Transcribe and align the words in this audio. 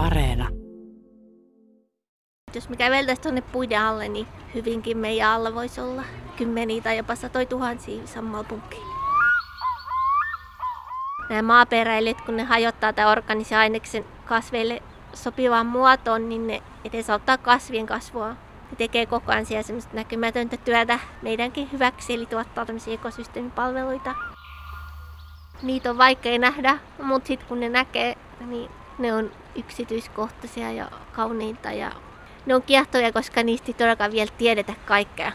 Areena. 0.00 0.48
Jos 2.54 2.68
me 2.68 2.76
käveltäisiin 2.76 3.22
tuonne 3.22 3.40
puiden 3.40 3.80
alle, 3.80 4.08
niin 4.08 4.26
hyvinkin 4.54 4.98
meidän 4.98 5.28
alla 5.28 5.54
voisi 5.54 5.80
olla 5.80 6.02
kymmeniä 6.36 6.82
tai 6.82 6.96
jopa 6.96 7.14
satoi 7.14 7.46
tuhansia 7.46 8.06
sammalpunkkeja. 8.06 8.82
Nämä 11.28 11.42
maaperäilijät, 11.42 12.20
kun 12.20 12.36
ne 12.36 12.42
hajottaa 12.42 12.92
tämän 12.92 13.10
organisen 13.10 13.58
aineksen 13.58 14.04
kasveille 14.24 14.82
sopivaan 15.14 15.66
muotoon, 15.66 16.28
niin 16.28 16.46
ne 16.46 16.62
edesauttaa 16.84 17.38
kasvien 17.38 17.86
kasvua. 17.86 18.28
Ne 18.30 18.76
tekee 18.78 19.06
koko 19.06 19.32
ajan 19.32 19.46
siellä 19.46 19.62
semmoista 19.62 19.96
näkymätöntä 19.96 20.56
työtä 20.56 20.98
meidänkin 21.22 21.72
hyväksi, 21.72 22.14
eli 22.14 22.26
tuottaa 22.26 22.66
tämmöisiä 22.66 22.94
ekosysteemipalveluita. 22.94 24.14
Niitä 25.62 25.90
on 25.90 25.98
vaikea 25.98 26.38
nähdä, 26.38 26.78
mutta 27.02 27.26
sitten 27.26 27.48
kun 27.48 27.60
ne 27.60 27.68
näkee, 27.68 28.16
niin 28.46 28.70
ne 28.98 29.14
on 29.14 29.30
yksityiskohtaisia 29.54 30.72
ja 30.72 30.90
kauniita 31.12 31.72
ja 31.72 31.92
ne 32.46 32.54
on 32.54 32.62
kiehtoja, 32.62 33.12
koska 33.12 33.42
niistä 33.42 33.66
ei 33.68 33.74
todellakaan 33.74 34.12
vielä 34.12 34.30
tiedetä 34.38 34.74
kaikkea. 34.86 35.32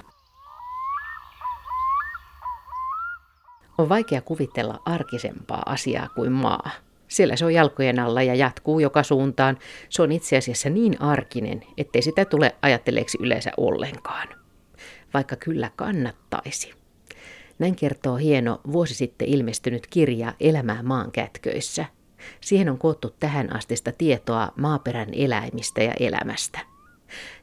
On 3.77 3.89
vaikea 3.89 4.21
kuvitella 4.21 4.81
arkisempaa 4.85 5.63
asiaa 5.65 6.09
kuin 6.15 6.31
maa. 6.31 6.69
Siellä 7.07 7.35
se 7.35 7.45
on 7.45 7.53
jalkojen 7.53 7.99
alla 7.99 8.23
ja 8.23 8.35
jatkuu 8.35 8.79
joka 8.79 9.03
suuntaan. 9.03 9.57
Se 9.89 10.01
on 10.01 10.11
itse 10.11 10.37
asiassa 10.37 10.69
niin 10.69 11.01
arkinen, 11.01 11.61
ettei 11.77 12.01
sitä 12.01 12.25
tule 12.25 12.55
ajatteleeksi 12.61 13.17
yleensä 13.21 13.51
ollenkaan. 13.57 14.27
Vaikka 15.13 15.35
kyllä 15.35 15.71
kannattaisi. 15.75 16.73
Näin 17.59 17.75
kertoo 17.75 18.15
hieno 18.15 18.61
vuosi 18.71 18.93
sitten 18.93 19.27
ilmestynyt 19.27 19.87
kirja 19.87 20.33
Elämää 20.39 20.83
maan 20.83 21.11
kätköissä. 21.11 21.85
Siihen 22.41 22.69
on 22.69 22.77
koottu 22.77 23.15
tähän 23.19 23.55
astista 23.55 23.91
tietoa 23.91 24.51
maaperän 24.55 25.09
eläimistä 25.13 25.83
ja 25.83 25.93
elämästä. 25.99 26.59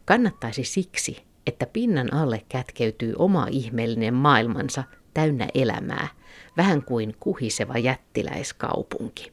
Kannattaisi 0.04 0.64
siksi, 0.64 1.22
että 1.46 1.66
pinnan 1.66 2.14
alle 2.14 2.42
kätkeytyy 2.48 3.14
oma 3.18 3.46
ihmeellinen 3.50 4.14
maailmansa 4.14 4.84
täynnä 5.14 5.48
elämää, 5.54 6.08
vähän 6.56 6.82
kuin 6.82 7.16
kuhiseva 7.20 7.78
jättiläiskaupunki. 7.78 9.32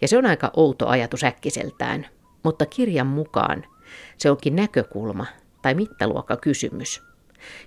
Ja 0.00 0.08
se 0.08 0.18
on 0.18 0.26
aika 0.26 0.50
outo 0.56 0.88
ajatus 0.88 1.24
äkkiseltään, 1.24 2.06
mutta 2.42 2.66
kirjan 2.66 3.06
mukaan 3.06 3.64
se 4.18 4.30
onkin 4.30 4.56
näkökulma 4.56 5.26
tai 5.62 5.74
mittaluokkakysymys. 5.74 7.02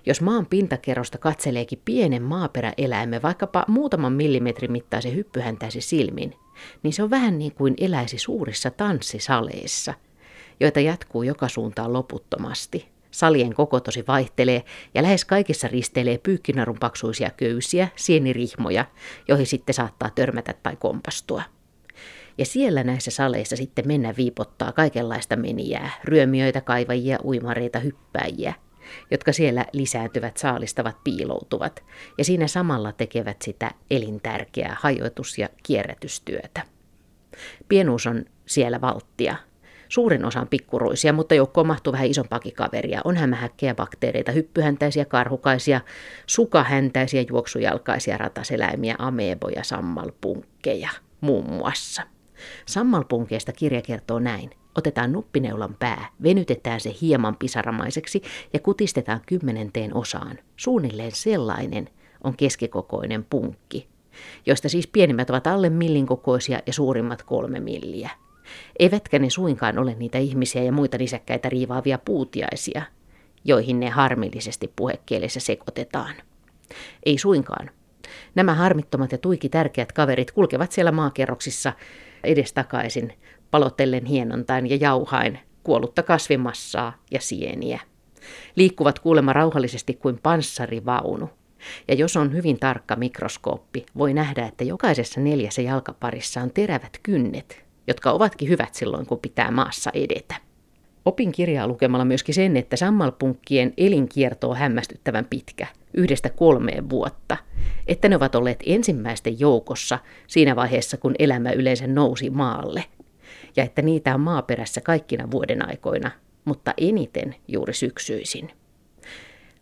Jos 0.06 0.20
maan 0.20 0.46
pintakerrosta 0.46 1.18
katseleekin 1.18 1.82
pienen 1.84 2.22
maaperäeläimen 2.22 3.22
vaikkapa 3.22 3.64
muutaman 3.68 4.12
millimetrin 4.12 4.72
mittaisen 4.72 5.14
hyppyhäntäisi 5.14 5.80
silmin, 5.80 6.34
niin 6.82 6.92
se 6.92 7.02
on 7.02 7.10
vähän 7.10 7.38
niin 7.38 7.54
kuin 7.54 7.74
eläisi 7.78 8.18
suurissa 8.18 8.70
tanssisaleissa, 8.70 9.94
joita 10.60 10.80
jatkuu 10.80 11.22
joka 11.22 11.48
suuntaan 11.48 11.92
loputtomasti. 11.92 12.88
Salien 13.10 13.54
koko 13.54 13.80
tosi 13.80 14.04
vaihtelee 14.08 14.64
ja 14.94 15.02
lähes 15.02 15.24
kaikissa 15.24 15.68
risteilee 15.68 16.18
pyykkinarun 16.18 16.78
paksuisia 16.80 17.30
köysiä, 17.30 17.88
sienirihmoja, 17.96 18.84
joihin 19.28 19.46
sitten 19.46 19.74
saattaa 19.74 20.10
törmätä 20.14 20.54
tai 20.62 20.76
kompastua. 20.76 21.42
Ja 22.38 22.46
siellä 22.46 22.84
näissä 22.84 23.10
saleissa 23.10 23.56
sitten 23.56 23.86
mennä 23.86 24.14
viipottaa 24.16 24.72
kaikenlaista 24.72 25.36
menijää, 25.36 25.90
ryömiöitä, 26.04 26.60
kaivajia, 26.60 27.18
uimareita, 27.24 27.78
hyppäjiä, 27.78 28.54
jotka 29.10 29.32
siellä 29.32 29.66
lisääntyvät, 29.72 30.36
saalistavat, 30.36 30.96
piiloutuvat, 31.04 31.84
ja 32.18 32.24
siinä 32.24 32.46
samalla 32.46 32.92
tekevät 32.92 33.42
sitä 33.42 33.70
elintärkeää 33.90 34.76
hajoitus- 34.80 35.38
ja 35.38 35.48
kierrätystyötä. 35.62 36.62
Pienuus 37.68 38.06
on 38.06 38.24
siellä 38.46 38.80
valttia, 38.80 39.36
Suurin 39.92 40.24
osa 40.24 40.40
on 40.40 40.48
pikkuruisia, 40.48 41.12
mutta 41.12 41.34
joukkoon 41.34 41.66
mahtuu 41.66 41.92
vähän 41.92 42.06
isompaakin 42.06 42.54
kaveria. 42.54 43.00
On 43.04 43.16
hämähäkkejä, 43.16 43.74
bakteereita, 43.74 44.32
hyppyhäntäisiä, 44.32 45.04
karhukaisia, 45.04 45.80
sukahäntäisiä, 46.26 47.24
juoksujalkaisia, 47.28 48.18
rataseläimiä, 48.18 48.94
ameeboja, 48.98 49.64
sammalpunkkeja 49.64 50.90
muun 51.20 51.50
muassa. 51.50 52.02
Sammalpunkeista 52.66 53.52
kirja 53.52 53.82
kertoo 53.82 54.18
näin. 54.18 54.50
Otetaan 54.74 55.12
nuppineulan 55.12 55.76
pää, 55.78 56.08
venytetään 56.22 56.80
se 56.80 56.94
hieman 57.00 57.36
pisaramaiseksi 57.36 58.22
ja 58.52 58.60
kutistetaan 58.60 59.20
kymmenenteen 59.26 59.96
osaan. 59.96 60.38
Suunnilleen 60.56 61.12
sellainen 61.12 61.88
on 62.24 62.36
keskikokoinen 62.36 63.26
punkki, 63.30 63.88
joista 64.46 64.68
siis 64.68 64.86
pienimmät 64.86 65.30
ovat 65.30 65.46
alle 65.46 65.70
millin 65.70 66.06
kokoisia 66.06 66.60
ja 66.66 66.72
suurimmat 66.72 67.22
kolme 67.22 67.60
milliä. 67.60 68.10
Eivätkä 68.78 69.18
ne 69.18 69.30
suinkaan 69.30 69.78
ole 69.78 69.94
niitä 69.94 70.18
ihmisiä 70.18 70.62
ja 70.62 70.72
muita 70.72 70.98
lisäkkäitä 70.98 71.48
riivaavia 71.48 71.98
puutiaisia, 71.98 72.82
joihin 73.44 73.80
ne 73.80 73.90
harmillisesti 73.90 74.72
puhekielessä 74.76 75.40
sekoitetaan. 75.40 76.14
Ei 77.06 77.18
suinkaan. 77.18 77.70
Nämä 78.34 78.54
harmittomat 78.54 79.12
ja 79.12 79.18
tuiki 79.18 79.48
tärkeät 79.48 79.92
kaverit 79.92 80.30
kulkevat 80.30 80.72
siellä 80.72 80.92
maakerroksissa 80.92 81.72
edestakaisin, 82.24 83.12
palotellen 83.52 84.06
hienontain 84.06 84.70
ja 84.70 84.76
jauhain 84.76 85.38
kuollutta 85.64 86.02
kasvimassaa 86.02 86.92
ja 87.10 87.20
sieniä. 87.20 87.80
Liikkuvat 88.56 88.98
kuulemma 88.98 89.32
rauhallisesti 89.32 89.94
kuin 89.94 90.18
panssarivaunu. 90.22 91.30
Ja 91.88 91.94
jos 91.94 92.16
on 92.16 92.32
hyvin 92.32 92.58
tarkka 92.58 92.96
mikroskooppi, 92.96 93.86
voi 93.98 94.14
nähdä, 94.14 94.46
että 94.46 94.64
jokaisessa 94.64 95.20
neljässä 95.20 95.62
jalkaparissa 95.62 96.40
on 96.40 96.50
terävät 96.50 96.98
kynnet, 97.02 97.64
jotka 97.86 98.12
ovatkin 98.12 98.48
hyvät 98.48 98.74
silloin, 98.74 99.06
kun 99.06 99.18
pitää 99.18 99.50
maassa 99.50 99.90
edetä. 99.94 100.34
Opin 101.04 101.32
kirjaa 101.32 101.66
lukemalla 101.66 102.04
myöskin 102.04 102.34
sen, 102.34 102.56
että 102.56 102.76
sammalpunkkien 102.76 103.72
elinkierto 103.76 104.50
on 104.50 104.56
hämmästyttävän 104.56 105.26
pitkä, 105.30 105.66
yhdestä 105.94 106.30
kolmeen 106.30 106.90
vuotta, 106.90 107.36
että 107.86 108.08
ne 108.08 108.16
ovat 108.16 108.34
olleet 108.34 108.62
ensimmäisten 108.66 109.40
joukossa 109.40 109.98
siinä 110.26 110.56
vaiheessa, 110.56 110.96
kun 110.96 111.14
elämä 111.18 111.50
yleensä 111.50 111.86
nousi 111.86 112.30
maalle, 112.30 112.84
ja 113.56 113.64
että 113.64 113.82
niitä 113.82 114.14
on 114.14 114.20
maaperässä 114.20 114.80
kaikkina 114.80 115.30
vuoden 115.30 115.68
aikoina, 115.68 116.10
mutta 116.44 116.74
eniten 116.76 117.34
juuri 117.48 117.74
syksyisin. 117.74 118.50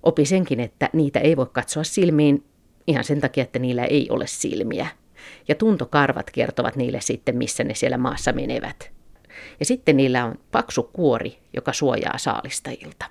Opi 0.03 0.25
senkin, 0.25 0.61
että 0.61 0.91
niitä 0.93 1.21
ei 1.21 1.37
voi 1.37 1.47
katsoa 1.53 1.85
silmiin 1.85 2.45
ihan 2.87 3.05
sen 3.05 3.21
takia, 3.21 3.43
että 3.43 3.59
niillä 3.59 3.85
ei 3.85 4.07
ole 4.11 4.27
silmiä– 4.27 4.87
ja 5.49 5.55
tuntokarvat 5.55 6.31
kertovat 6.31 6.77
niille 6.77 7.01
sitten, 7.01 7.37
missä 7.37 7.65
ne 7.65 7.75
siellä 7.75 7.99
maassa 7.99 8.33
menevät. 8.33 8.91
Ja 9.61 9.67
sitten 9.67 9.97
niillä 9.97 10.25
on 10.25 10.35
paksu 10.53 10.83
kuori, 10.83 11.39
joka 11.53 11.73
suojaa 11.73 12.19
saalistajilta. 12.19 13.07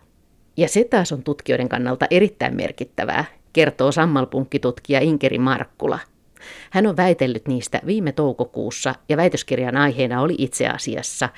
Ja 0.58 0.68
se 0.68 0.84
taas 0.84 1.12
on 1.12 1.24
tutkijoiden 1.24 1.70
kannalta 1.70 2.08
erittäin 2.10 2.56
merkittävää, 2.56 3.26
kertoo 3.54 3.92
sammalpunkkitutkija 3.92 5.00
Inkeri 5.00 5.38
Markkula. 5.40 6.00
Hän 6.70 6.88
on 6.88 6.98
väitellyt 6.98 7.48
niistä 7.48 7.82
viime 7.86 8.12
toukokuussa 8.12 8.96
ja 9.10 9.18
väitöskirjan 9.18 9.78
aiheena 9.78 10.22
oli 10.22 10.36
itse 10.38 10.68
asiassa 10.68 11.30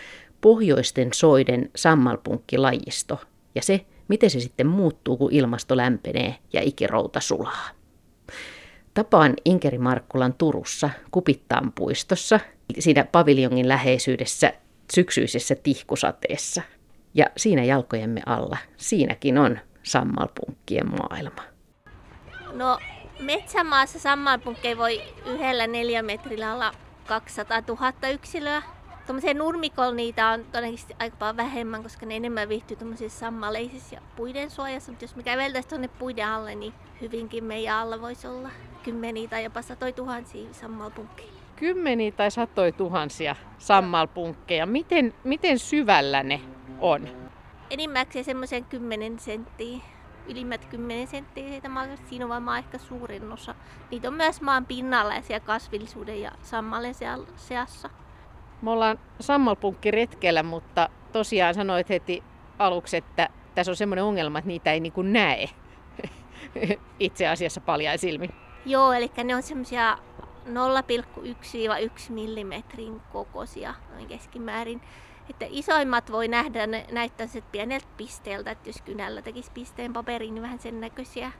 pohjoisten 0.41 1.09
soiden 1.13 1.69
sammalpunkkilajisto 1.75 3.19
ja 3.55 3.61
se, 3.61 3.85
miten 4.07 4.29
se 4.29 4.39
sitten 4.39 4.67
muuttuu, 4.67 5.17
kun 5.17 5.33
ilmasto 5.33 5.77
lämpenee 5.77 6.35
ja 6.53 6.61
ikirouta 6.61 7.19
sulaa. 7.19 7.69
Tapaan 8.93 9.33
Inkeri 9.45 9.77
Markkulan 9.77 10.33
Turussa 10.33 10.89
Kupittaan 11.11 11.71
puistossa, 11.71 12.39
siinä 12.79 13.05
paviljongin 13.11 13.67
läheisyydessä 13.67 14.53
syksyisessä 14.93 15.55
tihkusateessa. 15.55 16.61
Ja 17.13 17.25
siinä 17.37 17.63
jalkojemme 17.63 18.21
alla, 18.25 18.57
siinäkin 18.77 19.37
on 19.37 19.59
sammalpunkkien 19.83 20.89
maailma. 20.89 21.41
No 22.53 22.77
metsämaassa 23.21 23.99
sammalpunkkeja 23.99 24.77
voi 24.77 25.01
yhdellä 25.25 25.67
neliömetrillä 25.67 26.53
olla 26.53 26.71
200 27.07 27.61
000 27.67 28.09
yksilöä. 28.13 28.61
Tuommoisia 29.05 29.33
nurmikolla 29.33 29.91
niitä 29.91 30.27
on 30.27 30.45
todennäköisesti 30.45 30.95
aika 30.99 31.15
paljon 31.19 31.37
vähemmän, 31.37 31.83
koska 31.83 32.05
ne 32.05 32.15
enemmän 32.15 32.49
viihtyy 32.49 32.77
tuommoisissa 32.77 33.19
sammaleisissa 33.19 33.95
ja 33.95 34.01
puiden 34.15 34.49
suojassa. 34.49 34.91
Mutta 34.91 35.03
jos 35.05 35.15
me 35.15 35.23
käveltäisiin 35.23 35.69
tuonne 35.69 35.87
puiden 35.87 36.27
alle, 36.27 36.55
niin 36.55 36.73
hyvinkin 37.01 37.43
meidän 37.43 37.77
alla 37.77 38.01
voisi 38.01 38.27
olla 38.27 38.49
kymmeniä 38.83 39.27
tai 39.27 39.43
jopa 39.43 39.61
satoi 39.61 39.93
tuhansia 39.93 40.53
sammalpunkkeja. 40.53 41.31
Kymmeniä 41.55 42.11
tai 42.11 42.31
satoi 42.31 42.71
tuhansia 42.71 43.35
sammalpunkkeja. 43.57 44.65
Miten, 44.65 45.13
miten 45.23 45.59
syvällä 45.59 46.23
ne 46.23 46.41
on? 46.79 47.07
Enimmäkseen 47.69 48.25
semmoisen 48.25 48.65
10 48.65 49.19
senttiä. 49.19 49.77
Ylimmät 50.27 50.65
10 50.65 51.07
senttiä 51.07 51.49
siitä 51.49 51.69
maasta. 51.69 52.07
Siinä 52.09 52.25
on 52.25 52.29
varmaan 52.29 52.57
ehkä 52.57 52.77
suurin 52.77 53.31
osa. 53.31 53.55
Niitä 53.91 54.07
on 54.07 54.13
myös 54.13 54.41
maan 54.41 54.65
pinnalla 54.65 55.13
ja 55.13 55.21
siellä 55.21 55.45
kasvillisuuden 55.45 56.21
ja 56.21 56.31
sammalen 56.41 56.95
seassa. 57.35 57.89
Me 58.61 58.71
ollaan 58.71 58.99
sammalpunkkiretkellä, 59.19 60.43
mutta 60.43 60.89
tosiaan 61.11 61.53
sanoit 61.53 61.89
heti 61.89 62.23
aluksi, 62.59 62.97
että 62.97 63.29
tässä 63.55 63.71
on 63.71 63.75
semmoinen 63.75 64.03
ongelma, 64.03 64.39
että 64.39 64.47
niitä 64.47 64.71
ei 64.73 64.79
niin 64.79 64.93
kuin 64.93 65.13
näe 65.13 65.49
itse 66.99 67.27
asiassa 67.27 67.61
paljain 67.61 67.99
silmin. 67.99 68.29
Joo, 68.65 68.93
eli 68.93 69.11
ne 69.23 69.35
on 69.35 69.43
semmoisia 69.43 69.97
0,1-1 70.45 70.51
millimetrin 72.09 73.01
kokoisia 73.11 73.73
noin 73.93 74.07
keskimäärin. 74.07 74.81
Että 75.29 75.45
isoimmat 75.49 76.11
voi 76.11 76.27
nähdä, 76.27 76.67
ne 76.67 76.85
näyttää 76.91 77.27
pieneltä 77.51 77.87
pisteeltä, 77.97 78.51
että 78.51 78.69
jos 78.69 78.81
kynällä 78.81 79.21
tekisi 79.21 79.51
pisteen 79.53 79.93
paperiin, 79.93 80.33
niin 80.33 80.43
vähän 80.43 80.59
sen 80.59 80.81
näköisiä. 80.81 81.31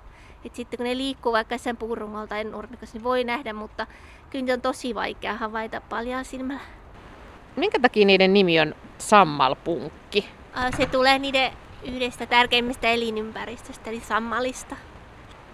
Et 0.45 0.55
sitten 0.55 0.77
kun 0.77 0.85
ne 0.85 0.97
liikkuu 0.97 1.31
vaikka 1.31 1.57
sen 1.57 1.77
puurungolta 1.77 2.27
tai 2.27 2.43
nurmikossa, 2.43 2.95
niin 2.95 3.03
voi 3.03 3.23
nähdä, 3.23 3.53
mutta 3.53 3.87
kyllä 4.29 4.45
ne 4.45 4.53
on 4.53 4.61
tosi 4.61 4.95
vaikea 4.95 5.33
havaita 5.33 5.81
paljon 5.81 6.25
silmällä. 6.25 6.61
Minkä 7.55 7.79
takia 7.79 8.05
niiden 8.05 8.33
nimi 8.33 8.59
on 8.59 8.75
sammalpunkki? 8.97 10.29
Se 10.77 10.85
tulee 10.85 11.19
niiden 11.19 11.51
yhdestä 11.83 12.25
tärkeimmistä 12.25 12.87
elinympäristöstä, 12.87 13.89
eli 13.89 13.99
sammalista. 13.99 14.75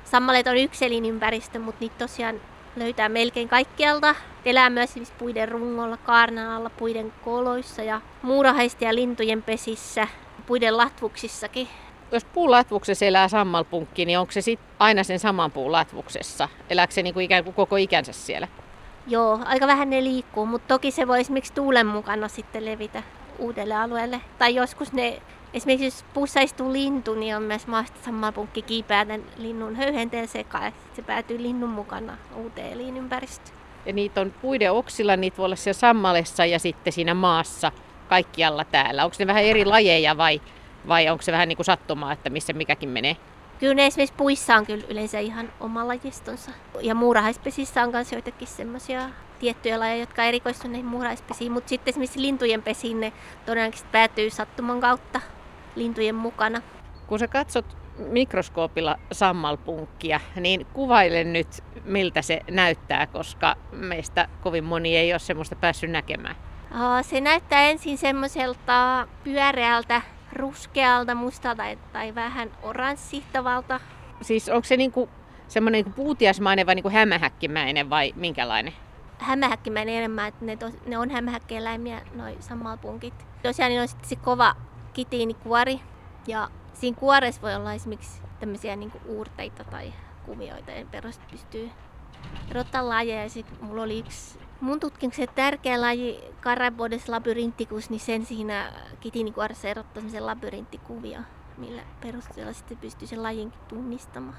Sammalet 0.03 0.47
on 0.47 0.57
yksi 0.57 0.85
elinympäristö, 0.85 1.59
mutta 1.59 1.79
niitä 1.79 1.95
tosiaan 1.97 2.41
löytää 2.79 3.09
melkein 3.09 3.49
kaikkialta. 3.49 4.15
Elää 4.45 4.69
myös 4.69 4.93
siis 4.93 5.11
puiden 5.11 5.49
rungolla, 5.49 5.97
kaarnan 5.97 6.49
alla, 6.49 6.69
puiden 6.69 7.13
koloissa 7.23 7.83
ja 7.83 8.01
muurahaisten 8.21 8.85
ja 8.85 8.95
lintujen 8.95 9.43
pesissä, 9.43 10.07
puiden 10.45 10.77
latvuksissakin. 10.77 11.67
Jos 12.11 12.25
puun 12.25 12.51
latvuksessa 12.51 13.05
elää 13.05 13.27
sammalpunkki, 13.27 14.05
niin 14.05 14.19
onko 14.19 14.31
se 14.31 14.41
sit 14.41 14.59
aina 14.79 15.03
sen 15.03 15.19
saman 15.19 15.51
puun 15.51 15.71
latvuksessa? 15.71 16.49
Elääkö 16.69 16.93
se 16.93 17.03
niinku 17.03 17.19
ikään 17.19 17.43
kuin 17.43 17.53
koko 17.53 17.75
ikänsä 17.75 18.13
siellä? 18.13 18.47
Joo, 19.07 19.39
aika 19.45 19.67
vähän 19.67 19.89
ne 19.89 20.03
liikkuu, 20.03 20.45
mutta 20.45 20.67
toki 20.67 20.91
se 20.91 21.07
voi 21.07 21.19
esimerkiksi 21.19 21.53
tuulen 21.53 21.87
mukana 21.87 22.27
sitten 22.27 22.65
levitä 22.65 23.03
uudelle 23.39 23.75
alueelle. 23.75 24.21
Tai 24.37 24.55
joskus 24.55 24.93
ne, 24.93 25.21
esimerkiksi 25.53 25.85
jos 25.85 26.05
puussa 26.13 26.39
istuu 26.39 26.73
lintu, 26.73 27.15
niin 27.15 27.35
on 27.35 27.43
myös 27.43 27.67
mahdollista 27.67 28.05
sammalpunkki 28.05 28.61
kiipeää 28.61 29.05
linnun 29.37 29.75
höyhenteen 29.75 30.27
sekaan, 30.27 30.63
ja 30.65 30.71
se 30.93 31.01
päätyy 31.01 31.41
linnun 31.41 31.69
mukana 31.69 32.17
uuteen 32.35 32.73
elinympäristöön. 32.73 33.57
Ja 33.85 33.93
niitä 33.93 34.21
on 34.21 34.33
puiden 34.41 34.71
oksilla, 34.71 35.15
niitä 35.15 35.37
voi 35.37 35.45
olla 35.45 35.55
siellä 35.55 35.79
sammalessa 35.79 36.45
ja 36.45 36.59
sitten 36.59 36.93
siinä 36.93 37.13
maassa 37.13 37.71
kaikkialla 38.09 38.63
täällä. 38.63 39.05
Onko 39.05 39.15
ne 39.19 39.27
vähän 39.27 39.43
eri 39.43 39.65
lajeja 39.65 40.17
vai, 40.17 40.41
vai 40.87 41.09
onko 41.09 41.21
se 41.21 41.31
vähän 41.31 41.47
niin 41.47 41.57
kuin 41.57 41.65
sattumaa, 41.65 42.11
että 42.11 42.29
missä 42.29 42.53
mikäkin 42.53 42.89
menee? 42.89 43.17
Kyllä 43.59 43.73
ne 43.73 43.85
esimerkiksi 43.85 44.15
puissa 44.17 44.55
on 44.55 44.65
kyllä 44.65 44.85
yleensä 44.89 45.19
ihan 45.19 45.53
oma 45.59 45.87
lajistonsa. 45.87 46.51
Ja 46.81 46.95
muurahaispesissä 46.95 47.83
on 47.83 47.91
myös 47.91 48.11
joitakin 48.11 48.47
semmoisia 48.47 49.09
tiettyjä 49.39 49.79
lajeja, 49.79 49.99
jotka 49.99 50.23
erikoistuvat 50.23 50.71
näihin 50.71 50.85
muurahaispesiin. 50.85 51.51
Mutta 51.51 51.69
sitten 51.69 51.91
esimerkiksi 51.91 52.21
lintujen 52.21 52.63
pesiin 52.63 52.99
ne 52.99 53.13
todennäköisesti 53.45 53.89
päätyy 53.91 54.29
sattuman 54.29 54.79
kautta 54.79 55.21
lintujen 55.77 56.15
mukana. 56.15 56.61
Kun 57.07 57.19
sä 57.19 57.27
katsot 57.27 57.77
mikroskoopilla 57.97 58.97
sammalpunkkia, 59.11 60.19
niin 60.39 60.65
kuvaile 60.73 61.23
nyt, 61.23 61.47
miltä 61.85 62.21
se 62.21 62.41
näyttää, 62.51 63.07
koska 63.07 63.55
meistä 63.71 64.27
kovin 64.41 64.63
moni 64.63 64.97
ei 64.97 65.13
ole 65.13 65.19
semmoista 65.19 65.55
päässyt 65.55 65.91
näkemään. 65.91 66.35
Se 67.01 67.21
näyttää 67.21 67.61
ensin 67.61 67.97
semmoiselta 67.97 69.07
pyöreältä, 69.23 70.01
ruskealta, 70.33 71.15
mustalta 71.15 71.63
tai 71.93 72.15
vähän 72.15 72.51
oranssittavalta. 72.61 73.79
Siis 74.21 74.49
onko 74.49 74.65
se 74.65 74.77
niinku 74.77 75.09
semmoinen 75.47 75.85
niinku 75.85 76.03
puutiasmainen 76.03 76.65
vai 76.65 76.75
niinku 76.75 76.89
hämähäkkimäinen 76.89 77.89
vai 77.89 78.13
minkälainen? 78.15 78.73
Hämähäkkimäinen 79.17 79.95
enemmän, 79.95 80.27
että 80.27 80.45
ne, 80.45 80.55
tos, 80.55 80.73
ne 80.85 80.97
on 80.97 81.09
hämähäkkieläimiä, 81.11 82.01
noi 82.15 82.37
sammalpunkit. 82.39 83.13
Tosiaan 83.43 83.69
niin 83.69 83.81
on 83.81 83.87
sitten 83.87 84.09
se 84.09 84.15
kova 84.15 84.55
kitiinikuori 84.97 85.79
ja 86.27 86.47
siinä 86.73 86.97
kuoressa 86.97 87.41
voi 87.41 87.55
olla 87.55 87.73
esimerkiksi 87.73 88.21
tämmöisiä 88.39 88.75
niinku 88.75 89.01
uurteita 89.05 89.63
tai 89.63 89.93
kuvioita, 90.25 90.71
ja 90.71 90.85
perusta 90.91 91.25
pystyy 91.31 91.69
erottaa 92.51 92.89
lajeja. 92.89 93.23
Ja 93.23 93.29
sitten 93.29 93.57
mulla 93.61 93.83
oli 93.83 93.99
yksi 93.99 94.39
mun 94.61 94.79
tutkimuksen 94.79 95.27
tärkeä 95.35 95.81
laji, 95.81 96.19
Carabodes 96.41 97.09
labyrintticus, 97.09 97.89
niin 97.89 97.99
sen 97.99 98.25
siinä 98.25 98.71
kitinikuoressa 98.99 99.67
erottaa 99.67 99.93
semmoisen 99.93 100.25
labyrintikuvia, 100.25 101.23
millä 101.57 101.81
perusteella 102.01 102.53
sitten 102.53 102.77
pystyy 102.77 103.07
sen 103.07 103.23
lajin 103.23 103.53
tunnistamaan. 103.67 104.37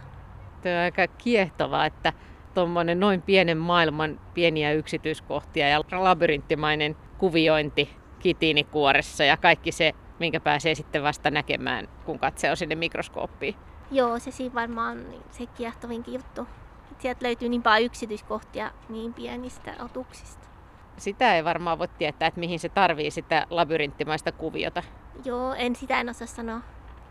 Tämä 0.63 0.77
on 0.77 0.83
aika 0.83 1.07
kiehtovaa, 1.07 1.87
että 1.87 2.13
tuommoinen 2.55 3.01
noin 3.01 3.23
pienen 3.23 3.59
maailman 3.59 4.21
pieniä 4.35 4.73
yksityiskohtia 4.73 5.69
ja 5.69 5.81
labyrinttimainen 5.91 6.97
kuviointi 7.19 7.97
kitiinikuoressa 8.19 9.25
ja 9.25 9.37
kaikki 9.37 9.73
se 9.73 9.95
minkä 10.19 10.41
pääsee 10.41 10.75
sitten 10.75 11.03
vasta 11.03 11.31
näkemään, 11.31 11.89
kun 12.05 12.19
katse 12.19 12.51
on 12.51 12.57
sinne 12.57 12.75
mikroskooppiin. 12.75 13.55
Joo, 13.91 14.19
se 14.19 14.31
siinä 14.31 14.55
varmaan 14.55 15.05
se 15.31 15.47
kiehtovinkin 15.47 16.15
juttu. 16.15 16.47
Et 16.93 17.01
sieltä 17.01 17.25
löytyy 17.25 17.49
niin 17.49 17.63
paljon 17.63 17.87
yksityiskohtia 17.87 18.71
niin 18.89 19.15
pienistä 19.15 19.75
otuksista. 19.85 20.49
Sitä 20.97 21.37
ei 21.37 21.45
varmaan 21.45 21.79
voi 21.79 21.89
tietää, 21.89 22.29
että 22.29 22.41
mihin 22.41 22.59
se 22.59 22.69
tarvii 22.69 23.11
sitä 23.11 23.47
labyrinttimaista 23.51 24.33
kuviota. 24.33 24.83
Joo, 25.25 25.55
en 25.55 25.77
sitä 25.77 26.01
en 26.01 26.09
osaa 26.09 26.27
sanoa. 26.27 26.61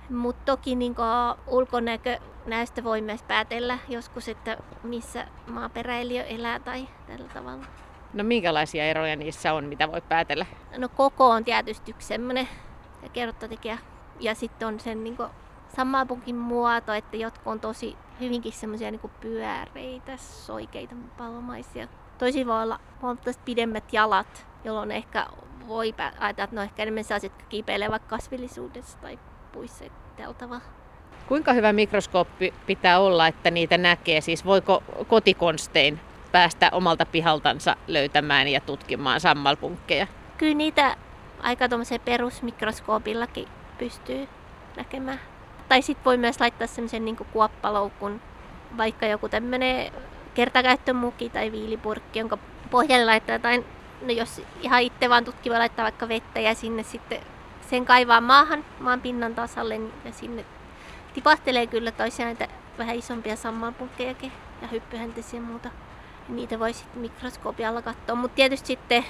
Mutta 0.10 0.46
toki 0.46 0.76
niin 0.76 0.96
ulkonäkö 1.48 2.20
näistä 2.46 2.84
voi 2.84 3.02
myös 3.02 3.24
päätellä 3.24 3.78
joskus, 3.88 4.30
että 4.30 4.58
missä 4.84 5.28
maaperäiliö 5.48 6.24
elää 6.24 6.60
tai 6.60 6.88
tällä 7.08 7.28
tavalla. 7.34 7.66
No 8.14 8.24
minkälaisia 8.24 8.86
eroja 8.86 9.16
niissä 9.16 9.54
on, 9.54 9.66
mitä 9.66 9.92
voi 9.92 10.02
päätellä? 10.02 10.46
No 10.78 10.90
koko 10.90 11.30
on 11.30 11.44
tietysti 11.46 11.92
yksi 11.92 12.08
semmoinen 12.08 12.48
ja 13.04 13.10
kerrottotekijä. 13.10 13.78
Ja 14.20 14.36
sitten 14.36 14.68
on 14.68 14.80
sen 14.80 15.04
niin 15.04 15.18
sammalpunkin 15.76 16.36
muoto, 16.36 16.94
että 16.94 17.18
jotkut 17.18 17.48
on 17.48 17.60
tosi 17.60 17.96
hyvinkin 18.20 18.54
semmoisia 18.54 18.92
niin 18.92 19.12
pyöreitä, 19.22 20.18
soikeita, 20.18 20.96
palomaisia. 21.18 21.88
Tosi 22.18 22.48
voi 22.48 22.64
olla 22.64 22.80
huomattavasti 23.02 23.42
pidemmät 23.46 23.94
jalat, 23.94 24.48
jolloin 24.64 24.92
ehkä 24.92 25.28
voi 25.68 25.94
ajatella, 25.98 26.30
että 26.30 26.56
ne 26.56 26.60
on 26.60 26.64
ehkä 26.64 26.84
enemmän 26.84 27.04
sellaiset, 27.04 27.32
jotka 27.52 28.00
kasvillisuudessa 28.00 28.98
tai 28.98 29.20
puissa 29.52 29.86
tavalla. 30.38 30.62
Kuinka 31.28 31.54
hyvä 31.54 31.74
mikroskooppi 31.74 32.54
pitää 32.66 33.00
olla, 33.00 33.28
että 33.28 33.52
niitä 33.52 33.78
näkee? 33.78 34.22
Siis 34.22 34.46
voiko 34.46 34.84
kotikonstein 35.08 36.00
päästä 36.32 36.70
omalta 36.72 37.06
pihaltansa 37.06 37.76
löytämään 37.88 38.48
ja 38.48 38.62
tutkimaan 38.62 39.20
sammalpunkkeja? 39.20 40.08
Kyllä 40.38 40.56
niitä 40.56 40.98
aika 41.40 41.70
tuommoisella 41.70 42.04
perusmikroskoopillakin 42.06 43.48
pystyy 43.78 44.28
näkemään. 44.78 45.20
Tai 45.70 45.82
sitten 45.82 46.06
voi 46.06 46.18
myös 46.18 46.40
laittaa 46.40 46.68
semmoisen 46.68 47.06
niin 47.06 47.16
kuoppaloukun, 47.16 48.22
vaikka 48.78 49.06
joku 49.06 49.30
tämmöinen 49.30 49.94
kertakäyttömuki 50.34 51.30
tai 51.30 51.52
viilipurkki, 51.52 52.20
jonka 52.20 52.38
pohjalle 52.72 53.06
laittaa 53.06 53.36
jotain, 53.36 53.66
no 54.02 54.12
jos 54.14 54.42
ihan 54.62 54.82
itse 54.82 55.10
vaan 55.10 55.26
tutkiva 55.26 55.60
laittaa 55.60 55.84
vaikka 55.84 56.08
vettä 56.08 56.40
ja 56.40 56.56
sinne 56.56 56.84
sitten 56.84 57.20
sen 57.70 57.86
kaivaa 57.86 58.22
maahan, 58.22 58.66
maan 58.80 59.02
pinnan 59.02 59.36
tasalle 59.36 59.78
niin 59.78 59.94
ja 60.06 60.12
sinne 60.12 60.46
tipahtelee 61.14 61.68
kyllä 61.68 61.92
toisiaan 61.92 62.28
näitä 62.28 62.54
vähän 62.78 62.96
isompia 62.96 63.36
sammalpunkkejakin 63.36 64.32
ja 64.62 64.68
hyppyhäntisiä 64.68 65.40
ja 65.40 65.46
muuta. 65.46 65.70
Niitä 66.30 66.60
voi 66.60 66.74
sitten 66.74 67.02
mikroskoopialla 67.02 67.82
katsoa, 67.82 68.16
mutta 68.16 68.36
tietysti 68.36 68.68
sitten 68.68 69.06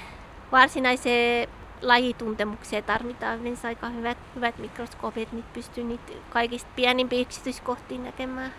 varsinaiseen 0.52 1.48
lajituntemukseen 1.82 2.84
tarvitaan 2.84 3.40
yleensä 3.40 3.68
aika 3.68 3.88
hyvät, 3.88 4.18
hyvät 4.34 4.58
mikroskoopit, 4.58 5.28
että 5.32 5.52
pystyy 5.52 5.84
niitä 5.84 6.12
kaikista 6.30 6.70
pienimpiä 6.76 7.20
yksityiskohtiin 7.20 8.04
näkemään. 8.04 8.54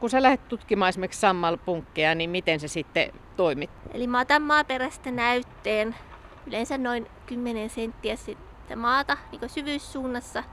Kun 0.00 0.10
sä 0.10 0.22
lähdet 0.22 0.48
tutkimaan 0.48 0.88
esimerkiksi 0.88 1.20
sammalpunkkeja, 1.20 2.14
niin 2.14 2.30
miten 2.30 2.60
se 2.60 2.68
sitten 2.68 3.12
toimit? 3.36 3.70
Eli 3.94 4.06
mä 4.06 4.20
otan 4.20 4.42
maaperästä 4.42 5.10
näytteen, 5.10 5.94
yleensä 6.46 6.78
noin 6.78 7.06
10 7.26 7.70
senttiä 7.70 8.16
sitten 8.16 8.78
maata 8.78 9.16
niin 9.32 9.50
syvyyssuunnassa. 9.50 10.44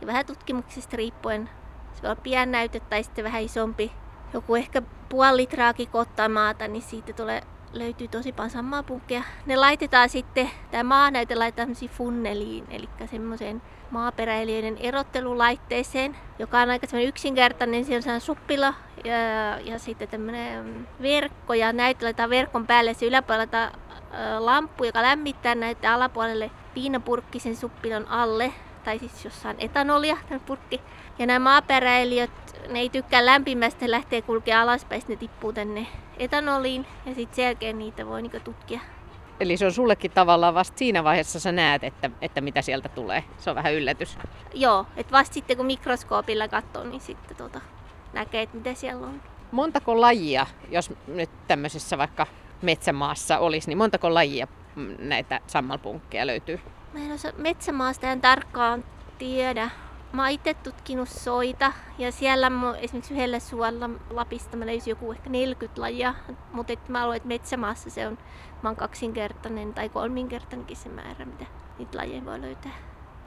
Ja 0.00 0.06
vähän 0.06 0.26
tutkimuksesta 0.26 0.96
riippuen 0.96 1.50
se 1.94 2.02
voi 2.02 2.10
olla 2.10 2.20
pieni 2.22 2.52
näyte 2.52 2.80
tai 2.80 3.02
sitten 3.02 3.24
vähän 3.24 3.42
isompi. 3.42 3.92
Joku 4.32 4.54
ehkä 4.54 4.82
puoli 5.08 5.36
litraakin 5.36 5.88
kottaa 5.88 6.28
maata, 6.28 6.68
niin 6.68 6.82
siitä 6.82 7.12
tulee 7.12 7.42
löytyy 7.72 8.08
tosi 8.08 8.32
paljon 8.32 8.50
samaa 8.50 8.82
punkkeja. 8.82 9.22
Ne 9.46 9.56
laitetaan 9.56 10.08
sitten, 10.08 10.50
tämä 10.70 10.82
maanäyte 10.82 11.34
laitetaan 11.34 11.74
funneliin, 11.90 12.64
eli 12.70 12.88
semmoiseen 13.10 13.62
maaperäilijöiden 13.90 14.76
erottelulaitteeseen, 14.78 16.16
joka 16.38 16.60
on 16.60 16.70
aika 16.70 17.00
yksinkertainen. 17.00 17.84
Siellä 17.84 18.14
on 18.14 18.20
suppila 18.20 18.74
ja, 19.04 19.14
ja 19.60 19.78
sitten 19.78 20.08
tämmöinen 20.08 20.88
verkko 21.02 21.54
ja 21.54 21.72
näyte 21.72 22.04
laitetaan 22.04 22.30
verkon 22.30 22.66
päälle. 22.66 22.94
Se 22.94 23.06
yläpuolella 23.06 23.72
lamppu, 24.38 24.84
joka 24.84 25.02
lämmittää 25.02 25.54
näitä 25.54 25.94
alapuolelle 25.94 26.50
viinapurkki 26.74 27.38
sen 27.38 27.56
suppilon 27.56 28.08
alle, 28.08 28.52
tai 28.84 28.98
siis 28.98 29.24
jossain 29.24 29.56
etanolia, 29.58 30.16
tämä 30.28 30.40
purkki. 30.46 30.80
Ja 31.18 31.26
nämä 31.26 31.38
maaperäilijöt, 31.38 32.51
ne 32.68 32.78
ei 32.78 32.90
tykkää 32.90 33.26
lämpimästä, 33.26 33.90
lähtee 33.90 34.22
kulkea 34.22 34.62
alaspäin, 34.62 35.02
ne 35.08 35.16
tippuu 35.16 35.52
tänne 35.52 35.86
etanoliin 36.16 36.86
ja 37.06 37.14
sitten 37.14 37.36
sen 37.36 37.44
jälkeen 37.44 37.78
niitä 37.78 38.06
voi 38.06 38.22
niinku 38.22 38.40
tutkia. 38.40 38.80
Eli 39.40 39.56
se 39.56 39.66
on 39.66 39.72
sullekin 39.72 40.10
tavallaan 40.10 40.54
vasta 40.54 40.78
siinä 40.78 41.04
vaiheessa 41.04 41.40
sä 41.40 41.52
näet, 41.52 41.84
että, 41.84 42.10
että 42.20 42.40
mitä 42.40 42.62
sieltä 42.62 42.88
tulee. 42.88 43.24
Se 43.38 43.50
on 43.50 43.56
vähän 43.56 43.74
yllätys. 43.74 44.18
Joo, 44.54 44.86
että 44.96 45.12
vasta 45.12 45.34
sitten 45.34 45.56
kun 45.56 45.66
mikroskoopilla 45.66 46.48
katsoo, 46.48 46.84
niin 46.84 47.00
sitten 47.00 47.36
tota, 47.36 47.60
näkee, 48.12 48.42
että 48.42 48.56
mitä 48.56 48.74
siellä 48.74 49.06
on. 49.06 49.22
Montako 49.52 50.00
lajia, 50.00 50.46
jos 50.70 50.92
nyt 51.06 51.30
tämmöisessä 51.48 51.98
vaikka 51.98 52.26
metsämaassa 52.62 53.38
olisi, 53.38 53.68
niin 53.68 53.78
montako 53.78 54.14
lajia 54.14 54.46
näitä 54.98 55.40
sammalpunkkeja 55.46 56.26
löytyy? 56.26 56.60
Mä 56.92 57.00
en 57.00 57.12
osaa 57.12 57.32
metsämaasta 57.36 58.06
en 58.06 58.20
tarkkaan 58.20 58.84
tiedä. 59.18 59.70
Mä 60.12 60.22
oon 60.22 60.30
itse 60.30 60.54
tutkinut 60.54 61.08
soita 61.08 61.72
ja 61.98 62.12
siellä 62.12 62.50
mä, 62.50 62.74
esimerkiksi 62.76 63.14
yhdellä 63.14 63.38
suolla 63.38 63.90
Lapista 64.10 64.56
mä 64.56 64.66
löysin 64.66 64.90
joku 64.90 65.12
ehkä 65.12 65.30
40 65.30 65.80
lajia, 65.80 66.14
mutta 66.52 66.72
et 66.72 66.88
mä 66.88 67.02
luulen, 67.02 67.16
että 67.16 67.28
metsämaassa 67.28 67.90
se 67.90 68.06
on 68.06 68.18
mä 68.62 68.68
oon 68.68 68.76
kaksinkertainen 68.76 69.74
tai 69.74 69.88
kolminkertainenkin 69.88 70.76
se 70.76 70.88
määrä, 70.88 71.24
mitä 71.24 71.46
niitä 71.78 71.98
lajeja 71.98 72.24
voi 72.24 72.40
löytää. 72.40 72.72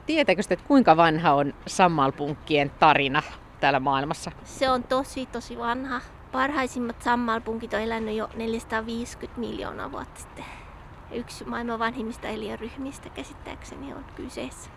Tiedätkö 0.06 0.42
että 0.50 0.66
kuinka 0.68 0.96
vanha 0.96 1.34
on 1.34 1.54
sammalpunkkien 1.66 2.70
tarina 2.70 3.22
täällä 3.60 3.80
maailmassa? 3.80 4.30
Se 4.44 4.70
on 4.70 4.82
tosi 4.82 5.26
tosi 5.26 5.58
vanha. 5.58 6.00
Parhaisimmat 6.32 7.02
sammalpunkit 7.02 7.74
on 7.74 7.80
elänyt 7.80 8.16
jo 8.16 8.28
450 8.34 9.40
miljoonaa 9.40 9.92
vuotta 9.92 10.20
sitten. 10.20 10.44
Yksi 11.12 11.44
maailman 11.44 11.78
vanhimmista 11.78 12.28
eliöryhmistä 12.28 13.08
käsittääkseni 13.08 13.92
on 13.92 14.04
kyseessä. 14.14 14.75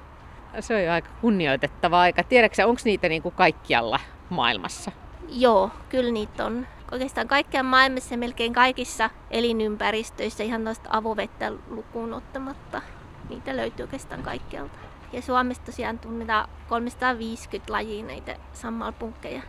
Se 0.60 0.76
on 0.76 0.84
jo 0.84 0.92
aika 0.92 1.10
kunnioitettava 1.22 2.02
aika. 2.02 2.24
Tiedätkö 2.24 2.68
onko 2.68 2.82
niitä 2.86 3.10
niin 3.10 3.22
kuin 3.22 3.36
kaikkialla 3.36 4.00
maailmassa? 4.30 4.92
Joo, 5.30 5.72
kyllä 5.90 6.12
niitä 6.12 6.46
on. 6.46 6.68
Oikeastaan 6.92 7.28
kaikkialla 7.28 7.70
maailmassa 7.70 8.14
ja 8.14 8.18
melkein 8.18 8.54
kaikissa 8.54 9.10
elinympäristöissä, 9.32 10.44
ihan 10.44 10.64
noista 10.64 10.90
avovettä 10.92 11.52
lukuun 11.70 12.14
ottamatta. 12.14 12.82
Niitä 13.30 13.58
löytyy 13.58 13.84
oikeastaan 13.84 14.24
kaikkialta. 14.24 14.78
Ja 15.14 15.22
Suomessa 15.22 15.64
tosiaan 15.64 16.00
tunnetaan 16.00 16.50
350 16.70 17.74
lajia 17.74 18.06
näitä 18.06 18.36
sammalpunkkeja. 18.54 19.42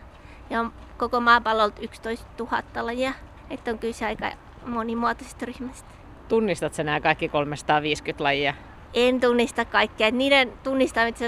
Ja 0.49 0.65
koko 0.97 1.19
maapallolta 1.19 1.81
11 1.81 2.25
000 2.39 2.63
lajia. 2.85 3.13
Että 3.49 3.71
on 3.71 3.79
kyse 3.79 4.05
aika 4.05 4.31
monimuotoisesta 4.65 5.45
ryhmästä. 5.45 5.89
Tunnistatko 6.27 6.83
nämä 6.83 6.99
kaikki 6.99 7.29
350 7.29 8.23
lajia? 8.23 8.53
En 8.93 9.19
tunnista 9.19 9.65
kaikkea. 9.65 10.11
Niiden 10.11 10.53
tunnistamista 10.63 11.25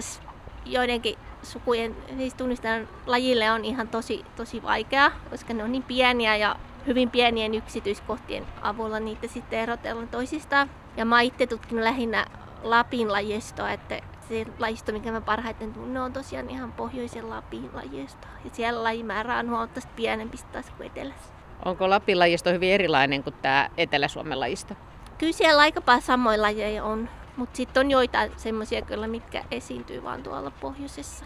joidenkin 0.66 1.16
sukujen 1.44 1.96
siis 2.18 2.34
tunnistaminen 2.34 2.88
lajille 3.06 3.52
on 3.52 3.66
ihan 3.66 3.88
tosi, 3.88 4.26
tosi 4.36 4.64
vaikeaa, 4.64 5.12
koska 5.30 5.54
ne 5.54 5.64
on 5.64 5.72
niin 5.72 5.84
pieniä 5.84 6.36
ja 6.36 6.56
hyvin 6.88 7.10
pienien 7.10 7.54
yksityiskohtien 7.54 8.46
avulla 8.62 9.00
niitä 9.00 9.28
sitten 9.28 9.60
erotellaan 9.60 10.08
toisistaan. 10.08 10.70
Ja 10.98 11.06
mä 11.06 11.22
itse 11.22 11.48
tutkinut 11.48 11.84
lähinnä 11.84 12.26
Lapin 12.64 13.12
lajistoa, 13.12 13.72
että 13.72 14.00
se 14.30 14.46
lajisto, 14.60 14.92
mikä 14.92 15.12
mä 15.12 15.22
parhaiten 15.22 15.74
tunnen, 15.74 16.02
on 16.02 16.14
tosiaan 16.14 16.50
ihan 16.50 16.72
pohjoisen 16.72 17.30
Lapin 17.30 17.70
lajisto. 17.74 18.28
Ja 18.44 18.50
siellä 18.54 18.84
lajimäärä 18.84 19.38
on 19.38 19.50
huomattavasti 19.50 19.92
pienempi 19.96 20.38
taas 20.52 20.70
kuin 20.78 20.88
etelässä. 20.88 21.34
Onko 21.66 21.90
Lapin 21.90 22.20
lajisto 22.20 22.50
hyvin 22.50 22.72
erilainen 22.72 23.24
kuin 23.24 23.36
tämä 23.42 23.70
Etelä-Suomen 23.78 24.40
lajisto? 24.40 24.74
Kyllä 25.18 25.34
siellä 25.34 25.62
aika 25.62 25.82
paljon 25.82 26.02
samoja 26.02 26.42
lajeja 26.42 26.84
on, 26.84 27.10
mutta 27.38 27.58
sitten 27.58 27.82
on 27.82 27.92
joitain 27.92 28.32
semmoisia 28.38 28.82
kyllä, 28.82 29.08
mitkä 29.08 29.44
esiintyy 29.52 30.04
vaan 30.04 30.24
tuolla 30.24 30.52
pohjoisessa. 30.52 31.26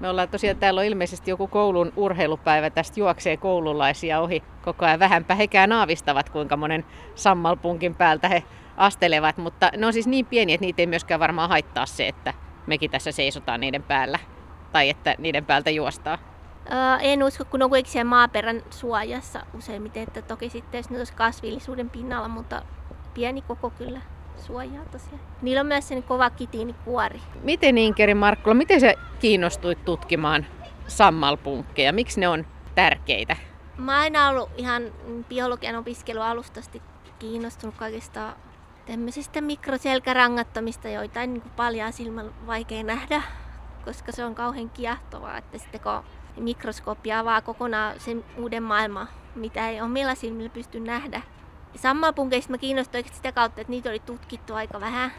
Me 0.00 0.08
ollaan 0.08 0.28
tosiaan, 0.28 0.56
täällä 0.56 0.78
on 0.78 0.84
ilmeisesti 0.84 1.30
joku 1.30 1.48
koulun 1.48 1.92
urheilupäivä, 1.96 2.70
tästä 2.70 3.00
juoksee 3.00 3.36
koululaisia 3.36 4.20
ohi 4.20 4.42
koko 4.62 4.86
ajan. 4.86 4.98
Vähänpä 4.98 5.34
hekään 5.34 5.72
aavistavat, 5.72 6.30
kuinka 6.30 6.56
monen 6.56 6.84
sammalpunkin 7.14 7.94
päältä 7.94 8.28
he 8.28 8.44
astelevat, 8.76 9.36
mutta 9.36 9.70
ne 9.76 9.86
on 9.86 9.92
siis 9.92 10.06
niin 10.06 10.26
pieni, 10.26 10.54
että 10.54 10.66
niitä 10.66 10.82
ei 10.82 10.86
myöskään 10.86 11.20
varmaan 11.20 11.48
haittaa 11.48 11.86
se, 11.86 12.08
että 12.08 12.34
mekin 12.66 12.90
tässä 12.90 13.12
seisotaan 13.12 13.60
niiden 13.60 13.82
päällä 13.82 14.18
tai 14.72 14.88
että 14.88 15.14
niiden 15.18 15.44
päältä 15.44 15.70
juostaa. 15.70 16.18
Öö, 16.72 16.96
en 17.00 17.22
usko, 17.22 17.44
kun 17.44 17.62
on 17.62 17.70
kuitenkin 17.70 18.06
maaperän 18.06 18.62
suojassa 18.70 19.40
useimmiten, 19.54 20.02
että 20.02 20.22
toki 20.22 20.50
sitten 20.50 20.78
jos 20.78 20.90
ne 20.90 20.98
olisi 20.98 21.12
kasvillisuuden 21.12 21.90
pinnalla, 21.90 22.28
mutta 22.28 22.62
pieni 23.14 23.42
koko 23.42 23.70
kyllä 23.70 24.00
suojaa 24.38 24.84
tosiaan. 24.84 25.20
Niillä 25.42 25.60
on 25.60 25.66
myös 25.66 25.88
sen 25.88 26.02
kova 26.02 26.30
kitiinikuori. 26.30 27.20
Miten 27.42 27.78
Inkeri 27.78 28.14
Markkula, 28.14 28.54
miten 28.54 28.80
sä 28.80 28.94
kiinnostuit 29.20 29.84
tutkimaan 29.84 30.46
sammalpunkkeja? 30.86 31.92
Miksi 31.92 32.20
ne 32.20 32.28
on 32.28 32.46
tärkeitä? 32.74 33.36
Mä 33.78 33.92
oon 33.92 34.00
aina 34.00 34.28
ollut 34.28 34.50
ihan 34.56 34.82
biologian 35.28 35.76
opiskelualustasti 35.76 36.82
kiinnostunut 37.18 37.74
kaikista 37.74 38.32
tämmöisistä 38.86 39.40
mikroselkärangattomista, 39.40 40.88
joita 40.88 41.26
niin 41.26 41.42
paljon 41.56 41.92
silmällä 41.92 42.32
vaikea 42.46 42.82
nähdä, 42.82 43.22
koska 43.84 44.12
se 44.12 44.24
on 44.24 44.34
kauhean 44.34 44.70
kiehtovaa, 44.70 45.38
että 45.38 45.58
sitten 45.58 45.80
kun 45.80 46.02
mikroskooppia 46.44 47.18
avaa 47.18 47.40
kokonaan 47.40 48.00
sen 48.00 48.24
uuden 48.36 48.62
maailman, 48.62 49.08
mitä 49.34 49.68
ei 49.68 49.80
omilla 49.80 50.14
silmillä 50.14 50.50
pysty 50.50 50.80
nähdä, 50.80 51.22
Sammalpunkeista 51.76 52.50
mä 52.50 52.58
kiinnostuin 52.58 53.04
sitä 53.12 53.32
kautta, 53.32 53.60
että 53.60 53.70
niitä 53.70 53.90
oli 53.90 54.00
tutkittu 54.00 54.54
aika 54.54 54.80
vähän. 54.80 55.12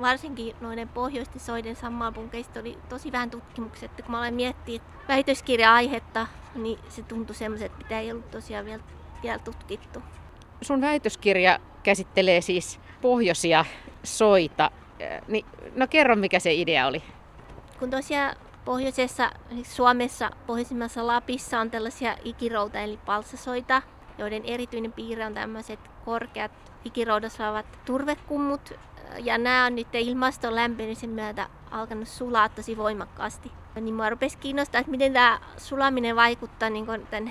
Varsinkin 0.00 0.56
noiden 0.60 0.88
pohjoisten 0.88 1.40
soiden 1.40 1.76
sammalpunkeista 1.76 2.60
oli 2.60 2.78
tosi 2.88 3.12
vähän 3.12 3.30
tutkimuksia. 3.30 3.86
Että 3.86 4.02
kun 4.02 4.10
mä 4.10 4.18
olen 4.18 4.34
miettinyt 4.34 4.82
väitöskirja-aihetta, 5.08 6.26
niin 6.54 6.78
se 6.88 7.02
tuntui 7.02 7.36
semmoiset, 7.36 7.66
että 7.66 7.84
mitä 7.84 8.00
ei 8.00 8.12
ollut 8.12 8.30
tosiaan 8.30 8.64
vielä, 8.64 8.82
vielä 9.22 9.38
tutkittu. 9.38 10.02
Sun 10.62 10.80
väitöskirja 10.80 11.58
käsittelee 11.82 12.40
siis 12.40 12.80
pohjoisia 13.00 13.64
soita. 14.02 14.70
Niin, 15.28 15.46
no 15.74 15.86
kerro, 15.86 16.16
mikä 16.16 16.38
se 16.40 16.54
idea 16.54 16.86
oli. 16.86 17.02
Kun 17.78 17.90
tosiaan 17.90 18.36
pohjoisessa, 18.64 19.30
Suomessa, 19.62 20.30
pohjoisimmassa 20.46 21.06
Lapissa 21.06 21.60
on 21.60 21.70
tällaisia 21.70 22.16
ikirouta 22.24 22.80
eli 22.80 22.98
palsasoita, 23.06 23.82
joiden 24.18 24.44
erityinen 24.44 24.92
piirre 24.92 25.26
on 25.26 25.34
tämmöiset 25.34 25.80
korkeat 26.06 26.52
ikiroudossa 26.84 27.44
olevat 27.48 27.66
turvekummut. 27.84 28.72
Ja 29.18 29.38
nämä 29.38 29.66
on 29.66 29.74
nyt 29.74 29.94
ilmaston 29.94 30.54
lämpenemisen 30.54 31.10
myötä 31.10 31.48
alkanut 31.70 32.08
sulaa 32.08 32.48
tosi 32.48 32.76
voimakkaasti. 32.76 33.52
Niin 33.80 33.94
mua 33.94 34.10
rupesi 34.10 34.38
kiinnostaa, 34.38 34.78
että 34.80 34.90
miten 34.90 35.12
tämä 35.12 35.40
sulaminen 35.56 36.16
vaikuttaa 36.16 36.70
niin 36.70 36.86
tämän, 37.10 37.30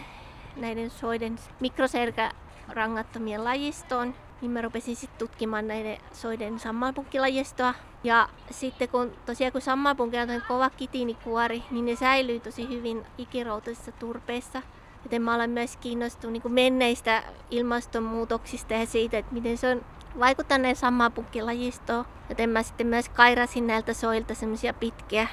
näiden 0.55 0.89
soiden 0.89 1.35
mikroserkärangattomien 1.59 3.43
lajistoon. 3.43 4.15
Niin 4.41 4.51
mä 4.51 4.61
rupesin 4.61 4.95
sitten 4.95 5.19
tutkimaan 5.19 5.67
näiden 5.67 5.97
soiden 6.13 6.59
sammalpunkkilajistoa. 6.59 7.73
Ja 8.03 8.29
sitten 8.51 8.89
kun 8.89 9.11
tosiaan 9.25 9.51
kun 9.51 9.61
sammalpunkki 9.61 10.17
on 10.17 10.41
kova 10.47 10.69
kitiinikuori, 10.69 11.63
niin 11.71 11.85
ne 11.85 11.95
säilyy 11.95 12.39
tosi 12.39 12.69
hyvin 12.69 13.05
ikiroutoisessa 13.17 13.91
turpeessa. 13.91 14.61
Joten 15.05 15.21
mä 15.21 15.35
olen 15.35 15.49
myös 15.49 15.77
kiinnostunut 15.77 16.43
niin 16.43 16.53
menneistä 16.53 17.23
ilmastonmuutoksista 17.51 18.73
ja 18.73 18.85
siitä, 18.85 19.17
että 19.17 19.33
miten 19.33 19.57
se 19.57 19.71
on 19.71 19.85
vaikuttanut 20.19 20.77
sammapukkilajistoon. 20.77 22.05
Joten 22.29 22.49
mä 22.49 22.63
sitten 22.63 22.87
myös 22.87 23.09
kairasin 23.09 23.67
näiltä 23.67 23.93
soilta 23.93 24.33
semmoisia 24.33 24.73
pitkiä 24.73 25.27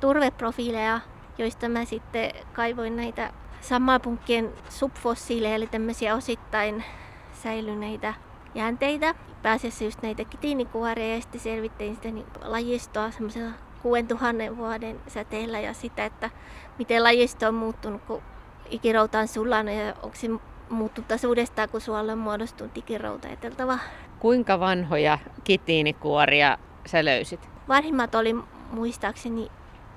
turveprofiileja, 0.00 1.00
joista 1.38 1.68
mä 1.68 1.84
sitten 1.84 2.30
kaivoin 2.52 2.96
näitä 2.96 3.32
sammapunkkien 3.60 4.52
subfossiileja, 4.68 5.54
eli 5.54 5.66
tämmöisiä 5.66 6.14
osittain 6.14 6.84
säilyneitä 7.32 8.14
jäänteitä. 8.54 9.14
Pääasiassa 9.42 9.84
just 9.84 10.02
näitä 10.02 10.24
kitiinikuoreja 10.24 11.14
ja 11.14 11.20
sitten 11.20 11.40
selvittein 11.40 11.94
sitä 11.94 12.10
niin 12.10 12.26
lajistoa 12.42 13.10
semmoisella 13.10 13.52
6000 13.82 14.56
vuoden 14.56 15.00
säteellä 15.08 15.60
ja 15.60 15.74
sitä, 15.74 16.04
että 16.04 16.30
miten 16.78 17.02
lajisto 17.02 17.48
on 17.48 17.54
muuttunut, 17.54 18.02
kun 18.02 18.22
ikirouta 18.70 19.18
on 19.18 19.28
sullanut 19.28 19.74
ja 19.74 19.94
onko 20.02 20.16
se 20.16 20.28
muuttunut 20.68 21.08
taas 21.08 21.24
uudestaan, 21.24 21.68
kun 21.68 21.80
suolle 21.80 22.12
on 22.12 22.18
muodostunut 22.18 22.76
ikirouta 22.76 23.28
eteltävä. 23.28 23.78
Kuinka 24.18 24.60
vanhoja 24.60 25.18
kitiinikuoria 25.44 26.58
sä 26.86 27.04
löysit? 27.04 27.48
Vanhimmat 27.68 28.14
oli 28.14 28.36
muistaakseni 28.70 29.48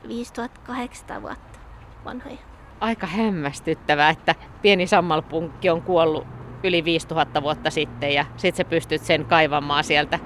5800 0.07 1.21
vuotta 1.21 1.59
vanhoja. 2.05 2.38
Aika 2.79 3.07
hämmästyttävää, 3.07 4.09
että 4.09 4.35
pieni 4.61 4.88
sammalpunkki 4.88 5.69
on 5.69 5.81
kuollut 5.81 6.27
yli 6.63 6.85
5000 6.85 7.41
vuotta 7.41 7.69
sitten 7.69 8.13
ja 8.13 8.25
sit 8.38 8.55
sä 8.55 8.65
pystyt 8.65 9.01
sen 9.01 9.25
kaivamaan 9.25 9.83
sieltä 9.83 10.19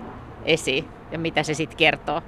esiin. 0.46 0.88
Ja 1.12 1.20
mitä 1.20 1.44
se 1.44 1.54
sitten 1.54 1.78
kertoo? 1.78 2.22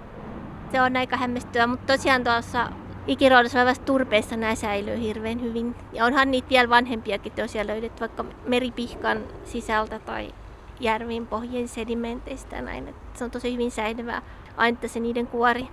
Se 0.71 0.81
on 0.81 0.97
aika 0.97 1.17
hämmästyttävää, 1.17 1.67
mutta 1.67 1.93
tosiaan 1.93 2.23
tuossa 2.23 2.67
ikiroudossa 3.07 3.59
olevassa 3.59 3.83
turpeessa 3.83 4.37
nämä 4.37 4.55
säilyy 4.55 4.99
hirveän 4.99 5.41
hyvin. 5.41 5.75
Ja 5.93 6.05
onhan 6.05 6.31
niitä 6.31 6.49
vielä 6.49 6.69
vanhempiakin 6.69 7.31
tosiaan 7.31 7.67
löydetty 7.67 7.99
vaikka 7.99 8.25
meripihkan 8.47 9.23
sisältä 9.43 9.99
tai 9.99 10.33
järvin 10.79 11.27
pohjien 11.27 11.67
sedimenteistä 11.67 12.61
näin. 12.61 12.87
Et 12.87 12.95
se 13.13 13.23
on 13.23 13.31
tosi 13.31 13.53
hyvin 13.53 13.71
säilyvää 13.71 14.21
ainetta 14.57 14.87
se 14.87 14.99
niiden 14.99 15.27
kuori. 15.27 15.67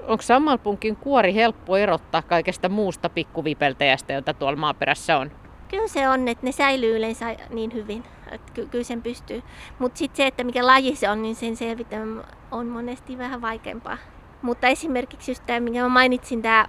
Onko 0.00 0.22
sammalpunkin 0.22 0.96
kuori 0.96 1.34
helppo 1.34 1.76
erottaa 1.76 2.22
kaikesta 2.22 2.68
muusta 2.68 3.08
pikkuvipeltäjästä, 3.08 4.12
jota 4.12 4.34
tuolla 4.34 4.56
maaperässä 4.56 5.18
on? 5.18 5.30
Kyllä 5.68 5.88
se 5.88 6.08
on, 6.08 6.28
että 6.28 6.46
ne 6.46 6.52
säilyy 6.52 6.96
yleensä 6.96 7.36
niin 7.50 7.72
hyvin, 7.72 8.04
että 8.30 8.52
ky- 8.52 8.66
kyllä 8.66 8.84
sen 8.84 9.02
pystyy. 9.02 9.42
Mutta 9.78 9.98
sitten 9.98 10.16
se, 10.16 10.26
että 10.26 10.44
mikä 10.44 10.66
laji 10.66 10.96
se 10.96 11.10
on, 11.10 11.22
niin 11.22 11.34
sen 11.34 11.56
selvittäminen 11.56 12.24
on 12.50 12.66
monesti 12.66 13.18
vähän 13.18 13.42
vaikeampaa. 13.42 13.98
Mutta 14.42 14.68
esimerkiksi 14.68 15.30
just 15.30 15.42
tämä, 15.46 15.60
minkä 15.60 15.82
mä 15.82 15.88
mainitsin, 15.88 16.42
tämä 16.42 16.66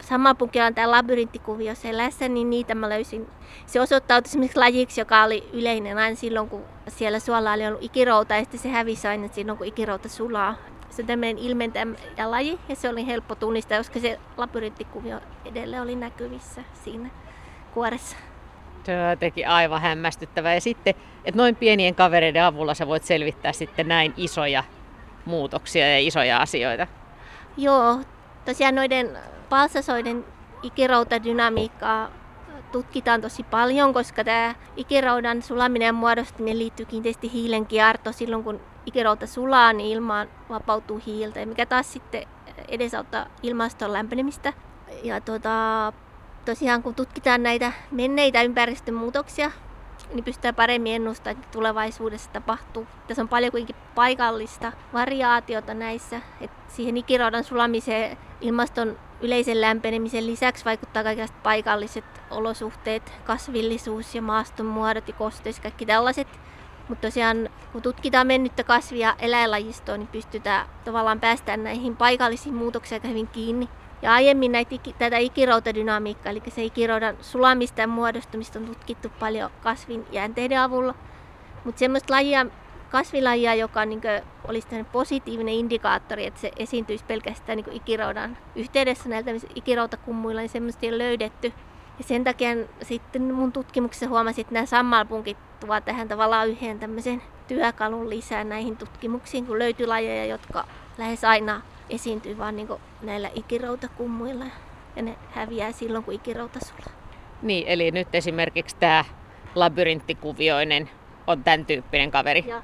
sammalpunkilla 0.00 0.66
on 0.66 0.74
tämä 0.74 0.90
labyrinttikuvio 0.90 1.74
selässä, 1.74 2.28
niin 2.28 2.50
niitä 2.50 2.74
mä 2.74 2.88
löysin. 2.88 3.26
Se 3.66 3.80
osoittautui 3.80 4.28
esimerkiksi 4.28 4.58
lajiksi, 4.58 5.00
joka 5.00 5.22
oli 5.22 5.48
yleinen 5.52 5.98
aina 5.98 6.16
silloin, 6.16 6.48
kun 6.48 6.64
siellä 6.88 7.18
suolla 7.18 7.52
oli 7.52 7.66
ollut 7.66 7.82
ikirouta, 7.82 8.34
ja 8.34 8.40
sitten 8.40 8.60
se 8.60 8.68
hävisi 8.68 9.08
aina 9.08 9.28
silloin, 9.28 9.58
kun 9.58 9.66
ikirouta 9.66 10.08
sulaa. 10.08 10.54
Se 10.90 11.02
on 11.02 11.06
tämmöinen 11.06 11.38
ilmentäjä 11.38 11.86
laji, 12.30 12.58
ja 12.68 12.76
se 12.76 12.88
oli 12.88 13.06
helppo 13.06 13.34
tunnistaa, 13.34 13.78
koska 13.78 14.00
se 14.00 14.18
labyrinttikuvio 14.36 15.20
edelleen 15.44 15.82
oli 15.82 15.96
näkyvissä 15.96 16.62
siinä 16.84 17.10
kuoressa. 17.74 18.16
On 18.88 19.10
jotenkin 19.10 19.48
aivan 19.48 19.80
hämmästyttävää. 19.80 20.54
Ja 20.54 20.60
sitten, 20.60 20.94
että 21.24 21.38
noin 21.38 21.56
pienien 21.56 21.94
kavereiden 21.94 22.44
avulla 22.44 22.74
sä 22.74 22.86
voit 22.86 23.04
selvittää 23.04 23.52
sitten 23.52 23.88
näin 23.88 24.14
isoja 24.16 24.64
muutoksia 25.24 25.90
ja 25.90 25.98
isoja 25.98 26.38
asioita. 26.38 26.86
Joo, 27.56 28.00
tosiaan 28.44 28.74
noiden 28.74 29.18
palsasoiden 29.48 30.24
ikiroutadynamiikkaa 30.62 32.10
tutkitaan 32.72 33.20
tosi 33.20 33.42
paljon, 33.42 33.94
koska 33.94 34.24
tämä 34.24 34.54
ikiraudan 34.76 35.42
sulaminen 35.42 35.86
ja 35.86 35.92
muodostuminen 35.92 36.58
liittyy 36.58 36.86
kiinteästi 36.86 37.32
hiilen 37.32 37.66
kierto. 37.66 38.12
Silloin 38.12 38.44
kun 38.44 38.60
ikirouta 38.86 39.26
sulaa, 39.26 39.72
niin 39.72 39.90
ilmaan 39.90 40.28
vapautuu 40.48 41.00
hiiltä, 41.06 41.46
mikä 41.46 41.66
taas 41.66 41.92
sitten 41.92 42.26
edesauttaa 42.68 43.26
ilmaston 43.42 43.92
lämpenemistä. 43.92 44.52
Ja 45.02 45.20
tuota, 45.20 45.92
tosiaan 46.44 46.82
kun 46.82 46.94
tutkitaan 46.94 47.42
näitä 47.42 47.72
menneitä 47.90 48.42
ympäristön 48.42 48.94
muutoksia, 48.94 49.50
niin 50.14 50.24
pystytään 50.24 50.54
paremmin 50.54 50.94
ennustamaan, 50.94 51.36
että 51.36 51.52
tulevaisuudessa 51.52 52.30
tapahtuu. 52.30 52.86
Tässä 53.08 53.22
on 53.22 53.28
paljon 53.28 53.50
kuitenkin 53.50 53.76
paikallista 53.94 54.72
variaatiota 54.92 55.74
näissä. 55.74 56.20
että 56.40 56.62
siihen 56.68 56.96
ikiraudan 56.96 57.44
sulamiseen 57.44 58.18
ilmaston 58.40 58.98
yleisen 59.20 59.60
lämpenemisen 59.60 60.26
lisäksi 60.26 60.64
vaikuttaa 60.64 61.02
kaikenlaiset 61.02 61.42
paikalliset 61.42 62.04
olosuhteet, 62.30 63.12
kasvillisuus 63.24 64.14
ja 64.14 64.22
maastonmuodot 64.22 65.08
ja 65.08 65.14
kosteus, 65.14 65.60
kaikki 65.60 65.86
tällaiset. 65.86 66.28
Mutta 66.88 67.08
tosiaan, 67.08 67.48
kun 67.72 67.82
tutkitaan 67.82 68.26
mennyttä 68.26 68.64
kasvia 68.64 69.14
eläinlajistoa, 69.18 69.96
niin 69.96 70.08
pystytään 70.08 70.66
tavallaan 70.84 71.20
päästään 71.20 71.64
näihin 71.64 71.96
paikallisiin 71.96 72.54
muutoksiin 72.54 72.96
aika 72.96 73.08
hyvin 73.08 73.28
kiinni. 73.28 73.68
Ja 74.04 74.12
aiemmin 74.12 74.52
näitä, 74.52 74.76
tätä 74.98 75.18
ikiroutadynamiikkaa, 75.18 76.30
eli 76.30 76.42
se 76.48 76.64
ikiroudan 76.64 77.16
sulamista 77.20 77.80
ja 77.80 77.86
muodostumista 77.86 78.58
on 78.58 78.66
tutkittu 78.66 79.08
paljon 79.20 79.50
kasvin 79.62 80.06
jäänteiden 80.12 80.60
avulla. 80.60 80.94
Mutta 81.64 81.78
semmoista 81.78 82.14
lajia, 82.14 82.46
kasvilajia, 82.90 83.54
joka 83.54 83.84
niin 83.84 84.00
olisi 84.48 84.68
positiivinen 84.92 85.54
indikaattori, 85.54 86.26
että 86.26 86.40
se 86.40 86.52
esiintyisi 86.56 87.04
pelkästään 87.04 87.56
niin 87.56 87.72
ikiroudan 87.72 88.36
yhteydessä 88.56 89.08
näillä 89.08 89.30
ikiroutakummuilla, 89.54 90.40
niin 90.40 90.48
semmoista 90.48 90.86
ei 90.86 90.88
ole 90.88 90.98
löydetty. 90.98 91.52
Ja 91.98 92.04
sen 92.04 92.24
takia 92.24 92.50
sitten 92.82 93.34
mun 93.34 93.52
tutkimuksessa 93.52 94.08
huomasin, 94.08 94.40
että 94.40 94.54
nämä 94.54 94.66
sammalpunkit 94.66 95.38
tuovat 95.60 95.84
tähän 95.84 96.08
tavallaan 96.08 96.48
yhden 96.48 96.78
tämmöisen 96.78 97.22
työkalun 97.48 98.10
lisää 98.10 98.44
näihin 98.44 98.76
tutkimuksiin, 98.76 99.46
kun 99.46 99.58
löytyy 99.58 99.86
lajeja, 99.86 100.26
jotka 100.26 100.64
lähes 100.98 101.24
aina 101.24 101.62
esiintyy 101.90 102.38
vaan 102.38 102.56
niin 102.56 102.68
näillä 103.02 103.30
ikiroutakummuilla 103.34 104.44
ja 104.96 105.02
ne 105.02 105.16
häviää 105.30 105.72
silloin, 105.72 106.04
kun 106.04 106.14
ikirauta 106.14 106.58
sulaa. 106.60 107.00
Niin, 107.42 107.66
eli 107.66 107.90
nyt 107.90 108.14
esimerkiksi 108.14 108.76
tämä 108.76 109.04
labyrinttikuvioinen 109.54 110.90
on 111.26 111.44
tämän 111.44 111.66
tyyppinen 111.66 112.10
kaveri. 112.10 112.44
Joo, 112.48 112.62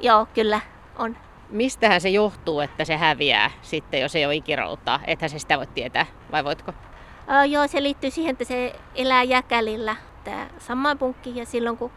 Joo 0.00 0.26
kyllä 0.34 0.60
on. 0.98 1.16
Mistähän 1.50 2.00
se 2.00 2.08
johtuu, 2.08 2.60
että 2.60 2.84
se 2.84 2.96
häviää 2.96 3.50
sitten, 3.62 4.00
jos 4.00 4.16
ei 4.16 4.26
ole 4.26 4.34
ikiroutaa? 4.34 5.00
Ethän 5.06 5.30
se 5.30 5.38
sitä 5.38 5.58
voi 5.58 5.66
tietää, 5.66 6.06
vai 6.32 6.44
voitko? 6.44 6.72
Öö, 7.30 7.44
joo, 7.44 7.68
se 7.68 7.82
liittyy 7.82 8.10
siihen, 8.10 8.32
että 8.32 8.44
se 8.44 8.74
elää 8.94 9.22
jäkälillä, 9.22 9.96
tämä 10.24 10.46
sammalpunkki, 10.58 11.36
ja 11.36 11.46
silloin 11.46 11.76
kun 11.76 11.90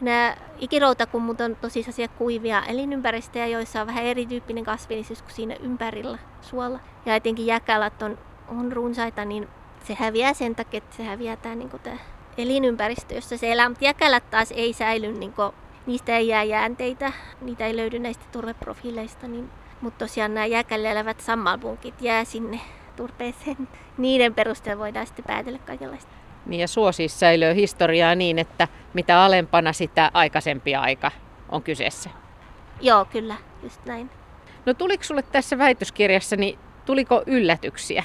Nämä 0.00 0.36
ikiroutakummut 0.58 1.40
on 1.40 1.56
tosi 1.56 1.84
kuivia 2.18 2.62
elinympäristöjä, 2.62 3.46
joissa 3.46 3.80
on 3.80 3.86
vähän 3.86 4.04
erityyppinen 4.04 4.64
kasvillisuus 4.64 5.22
kuin 5.22 5.34
siinä 5.34 5.56
ympärillä 5.60 6.18
suolla. 6.40 6.80
Ja 7.06 7.16
etenkin 7.16 7.46
jäkälät 7.46 8.02
on, 8.02 8.18
on 8.48 8.72
runsaita, 8.72 9.24
niin 9.24 9.48
se 9.84 9.94
häviää 9.94 10.34
sen 10.34 10.54
takia, 10.54 10.78
että 10.78 10.96
se 10.96 11.02
häviää 11.02 11.36
tämä, 11.36 11.54
niin 11.54 11.70
tämä 11.82 11.96
elinympäristö, 12.38 13.14
jossa 13.14 13.36
se 13.36 13.52
elää. 13.52 13.68
Mutta 13.68 13.84
jäkälät 13.84 14.30
taas 14.30 14.52
ei 14.52 14.72
säily, 14.72 15.12
niin 15.12 15.32
kuin, 15.32 15.52
niistä 15.86 16.16
ei 16.16 16.28
jää 16.28 16.42
jäänteitä, 16.42 17.12
niitä 17.40 17.66
ei 17.66 17.76
löydy 17.76 17.98
näistä 17.98 18.24
turveprofiileista. 18.32 19.28
Niin, 19.28 19.50
mutta 19.80 19.98
tosiaan 19.98 20.34
nämä 20.34 20.46
jäkällä 20.46 20.90
elävät 20.90 21.20
sammalpunkit 21.20 22.02
jää 22.02 22.24
sinne 22.24 22.60
turpeeseen. 22.96 23.68
Niiden 23.98 24.34
perusteella 24.34 24.82
voidaan 24.82 25.06
sitten 25.06 25.24
päätellä 25.24 25.58
kaikenlaista. 25.58 26.19
Niin 26.46 26.60
ja 26.60 26.68
suo 26.68 26.92
siis 26.92 27.20
säilyy 27.20 27.54
historiaa 27.54 28.14
niin, 28.14 28.38
että 28.38 28.68
mitä 28.94 29.24
alempana 29.24 29.72
sitä 29.72 30.10
aikaisempi 30.14 30.74
aika 30.74 31.10
on 31.48 31.62
kyseessä. 31.62 32.10
Joo, 32.80 33.04
kyllä, 33.04 33.36
just 33.62 33.84
näin. 33.84 34.10
No 34.66 34.74
tuliko 34.74 35.04
sulle 35.04 35.22
tässä 35.22 35.58
väitöskirjassa, 35.58 36.36
niin 36.36 36.58
tuliko 36.86 37.22
yllätyksiä? 37.26 38.04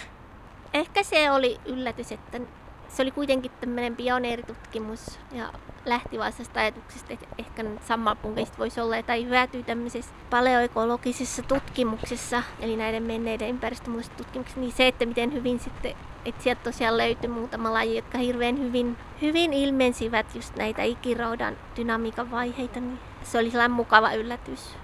Ehkä 0.74 1.04
se 1.04 1.32
oli 1.32 1.58
yllätys, 1.65 2.12
että 2.12 2.39
se 2.88 3.02
oli 3.02 3.12
kuitenkin 3.12 3.52
tämmöinen 3.52 3.95
pioneeritutkimus 3.95 5.19
ja 5.32 5.54
lähti 5.86 6.19
vasta 6.19 6.60
ajatuksesta, 6.60 7.13
että 7.13 7.26
ehkä 7.38 7.65
sammalpunkeista 7.82 8.58
voisi 8.58 8.82
olla 8.82 8.98
jotain 8.98 9.30
hyötyä 9.30 9.63
tämmöisessä 9.63 10.12
paleoekologisessa 10.30 11.41
tutkimuksessa, 11.41 12.43
eli 12.60 12.78
näiden 12.78 13.04
menneiden 13.04 13.50
ympäristömuutosten 13.50 14.17
tutkimuksessa, 14.17 14.60
niin 14.60 14.71
se, 14.71 14.88
että 14.88 15.06
miten 15.06 15.34
hyvin 15.34 15.60
sitten, 15.60 15.93
että 16.25 16.43
sieltä 16.43 16.63
tosiaan 16.63 16.97
löytyi 16.97 17.29
muutama 17.29 17.73
laji, 17.73 17.95
jotka 17.95 18.17
hirveän 18.17 18.59
hyvin, 18.59 18.97
hyvin 19.21 19.53
ilmensivät 19.53 20.35
just 20.35 20.55
näitä 20.55 20.83
ikiroudan 20.83 21.57
dynamiikan 21.77 22.31
vaiheita, 22.31 22.79
niin 22.79 22.99
se 23.23 23.38
oli 23.38 23.51
sellainen 23.51 23.75
mukava 23.75 24.13
yllätys. 24.13 24.75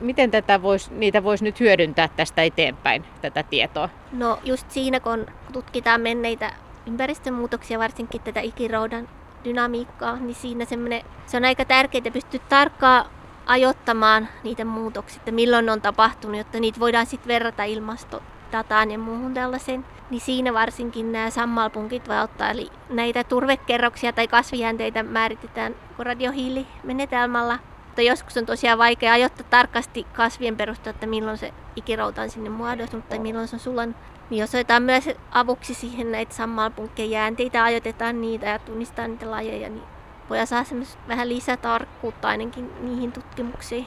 Miten 0.00 0.30
tätä 0.30 0.62
vois, 0.62 0.90
niitä 0.90 1.22
voisi 1.22 1.44
nyt 1.44 1.60
hyödyntää 1.60 2.08
tästä 2.08 2.42
eteenpäin, 2.42 3.04
tätä 3.22 3.42
tietoa? 3.42 3.88
No 4.12 4.38
just 4.44 4.70
siinä, 4.70 5.00
kun 5.00 5.26
tutkitaan 5.52 6.00
menneitä 6.00 6.52
ympäristömuutoksia, 6.86 7.78
varsinkin 7.78 8.20
tätä 8.20 8.40
ikiroudan 8.40 9.08
dynamiikkaa, 9.44 10.16
niin 10.16 10.34
siinä 10.34 10.64
se 11.26 11.36
on 11.36 11.44
aika 11.44 11.64
tärkeää 11.64 12.10
pystyä 12.12 12.40
tarkkaan 12.48 13.06
ajoittamaan 13.46 14.28
niitä 14.44 14.64
muutoksia, 14.64 15.18
että 15.18 15.32
milloin 15.32 15.66
ne 15.66 15.72
on 15.72 15.80
tapahtunut, 15.80 16.36
jotta 16.36 16.60
niitä 16.60 16.80
voidaan 16.80 17.06
sitten 17.06 17.28
verrata 17.28 17.64
ilmastodataan 18.46 18.90
ja 18.90 18.98
muuhun 18.98 19.34
tällaiseen. 19.34 19.84
Niin 20.10 20.20
siinä 20.20 20.54
varsinkin 20.54 21.12
nämä 21.12 21.30
sammalpunkit 21.30 22.08
voi 22.08 22.20
ottaa, 22.20 22.50
eli 22.50 22.68
näitä 22.90 23.24
turvekerroksia 23.24 24.12
tai 24.12 24.28
kasvijänteitä 24.28 25.02
määritetään 25.02 25.74
radiohiilimenetelmällä. 25.98 27.58
Mutta 27.86 28.02
joskus 28.02 28.36
on 28.36 28.46
tosiaan 28.46 28.78
vaikea 28.78 29.12
ajoittaa 29.12 29.46
tarkasti 29.50 30.06
kasvien 30.12 30.56
perusteella, 30.56 30.94
että 30.96 31.06
milloin 31.06 31.38
se 31.38 31.52
ikirouta 31.76 32.22
on 32.22 32.30
sinne 32.30 32.50
muodostunut 32.50 33.08
tai 33.08 33.18
milloin 33.18 33.48
se 33.48 33.56
on 33.56 33.60
sulanut. 33.60 33.96
Niin 34.30 34.40
jos 34.40 34.54
otetaan 34.54 34.82
myös 34.82 35.10
avuksi 35.30 35.74
siihen 35.74 36.12
näitä 36.12 36.34
sammalpunkkien 36.34 37.10
jäänteitä, 37.10 37.64
ajoitetaan 37.64 38.20
niitä 38.20 38.46
ja 38.46 38.58
tunnistetaan 38.58 39.10
niitä 39.10 39.30
lajeja, 39.30 39.68
niin 39.68 39.82
voi 40.30 40.46
saada 40.46 40.64
vähän 41.08 41.28
lisätarkkuutta 41.28 42.28
ainakin 42.28 42.72
niihin 42.80 43.12
tutkimuksiin. 43.12 43.86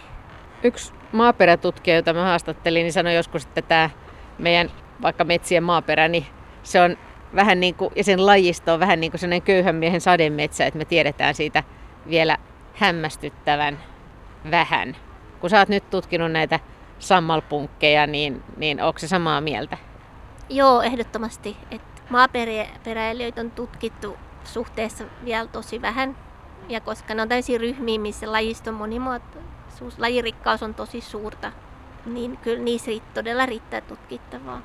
Yksi 0.64 0.94
maaperätutkija, 1.12 1.96
jota 1.96 2.14
mä 2.14 2.24
haastattelin, 2.24 2.84
niin 2.84 2.94
sanoi 2.94 3.16
joskus, 3.16 3.46
että 3.46 3.62
tämä 3.62 3.90
meidän 4.40 4.72
vaikka 5.02 5.24
metsien 5.24 5.64
maaperä, 5.64 6.08
niin 6.08 6.26
se 6.64 6.82
on 6.82 6.98
vähän 7.36 7.60
niin 7.60 7.76
kuin, 7.76 7.92
ja 7.96 8.04
sen 8.04 8.26
lajisto 8.26 8.74
on 8.74 8.80
vähän 8.80 9.00
niin 9.00 9.12
kuin 9.12 9.20
sellainen 9.20 9.42
köyhän 9.42 9.76
miehen 9.76 10.02
sademetsä, 10.02 10.66
että 10.66 10.78
me 10.78 10.86
tiedetään 10.86 11.36
siitä 11.36 11.64
vielä 12.10 12.38
hämmästyttävän 12.74 13.80
vähän. 14.52 14.98
Kun 15.40 15.50
sä 15.50 15.60
oot 15.60 15.70
nyt 15.70 15.90
tutkinut 15.90 16.32
näitä 16.32 16.60
sammalpunkkeja, 17.00 18.08
niin, 18.08 18.44
niin 18.58 18.82
onko 18.82 19.00
se 19.00 19.08
samaa 19.08 19.42
mieltä? 19.42 19.78
Joo, 20.50 20.82
ehdottomasti. 20.82 21.58
Maaperäilijöitä 22.10 23.42
on 23.42 23.52
tutkittu 23.52 24.18
suhteessa 24.44 25.04
vielä 25.26 25.48
tosi 25.48 25.82
vähän. 25.82 26.18
Ja 26.70 26.82
koska 26.82 27.14
ne 27.14 27.22
on 27.22 27.30
täysin 27.30 27.60
ryhmiä, 27.60 28.00
missä 28.00 28.32
lajiston 28.32 28.74
monimuotoisuus, 28.74 30.00
lajirikkaus 30.00 30.64
on 30.64 30.74
tosi 30.74 31.02
suurta, 31.02 31.52
niin 32.06 32.38
kyllä 32.38 32.64
niissä 32.64 32.92
todella 33.14 33.46
riittää 33.46 33.82
tutkittavaa. 33.82 34.62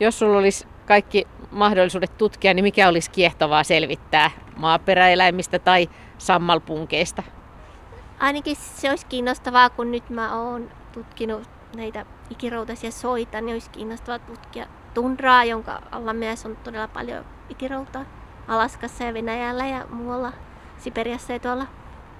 Jos 0.00 0.18
sulla 0.18 0.38
olisi 0.38 0.66
kaikki 0.86 1.26
mahdollisuudet 1.50 2.18
tutkia, 2.18 2.54
niin 2.54 2.64
mikä 2.64 2.88
olisi 2.88 3.10
kiehtovaa 3.10 3.64
selvittää 3.64 4.30
maaperäeläimistä 4.56 5.58
tai 5.58 5.88
sammalpunkeista? 6.18 7.22
Ainakin 8.18 8.56
se 8.56 8.90
olisi 8.90 9.06
kiinnostavaa, 9.06 9.70
kun 9.70 9.90
nyt 9.90 10.10
mä 10.10 10.42
oon 10.42 10.70
tutkinut 10.92 11.42
näitä 11.76 12.06
ikiroutaisia 12.30 12.90
soita, 12.90 13.40
niin 13.40 13.54
olisi 13.54 13.70
kiinnostavaa 13.70 14.18
tutkia 14.18 14.66
tundraa, 14.94 15.44
jonka 15.44 15.82
alla 15.90 16.12
myös 16.12 16.46
on 16.46 16.56
todella 16.56 16.88
paljon 16.88 17.24
ikiroutaa. 17.48 18.04
Alaskassa 18.48 19.04
ja 19.04 19.14
Venäjällä 19.14 19.66
ja 19.66 19.86
muualla, 19.90 20.32
Siperiassa 20.78 21.32
ja 21.32 21.38
tuolla. 21.38 21.66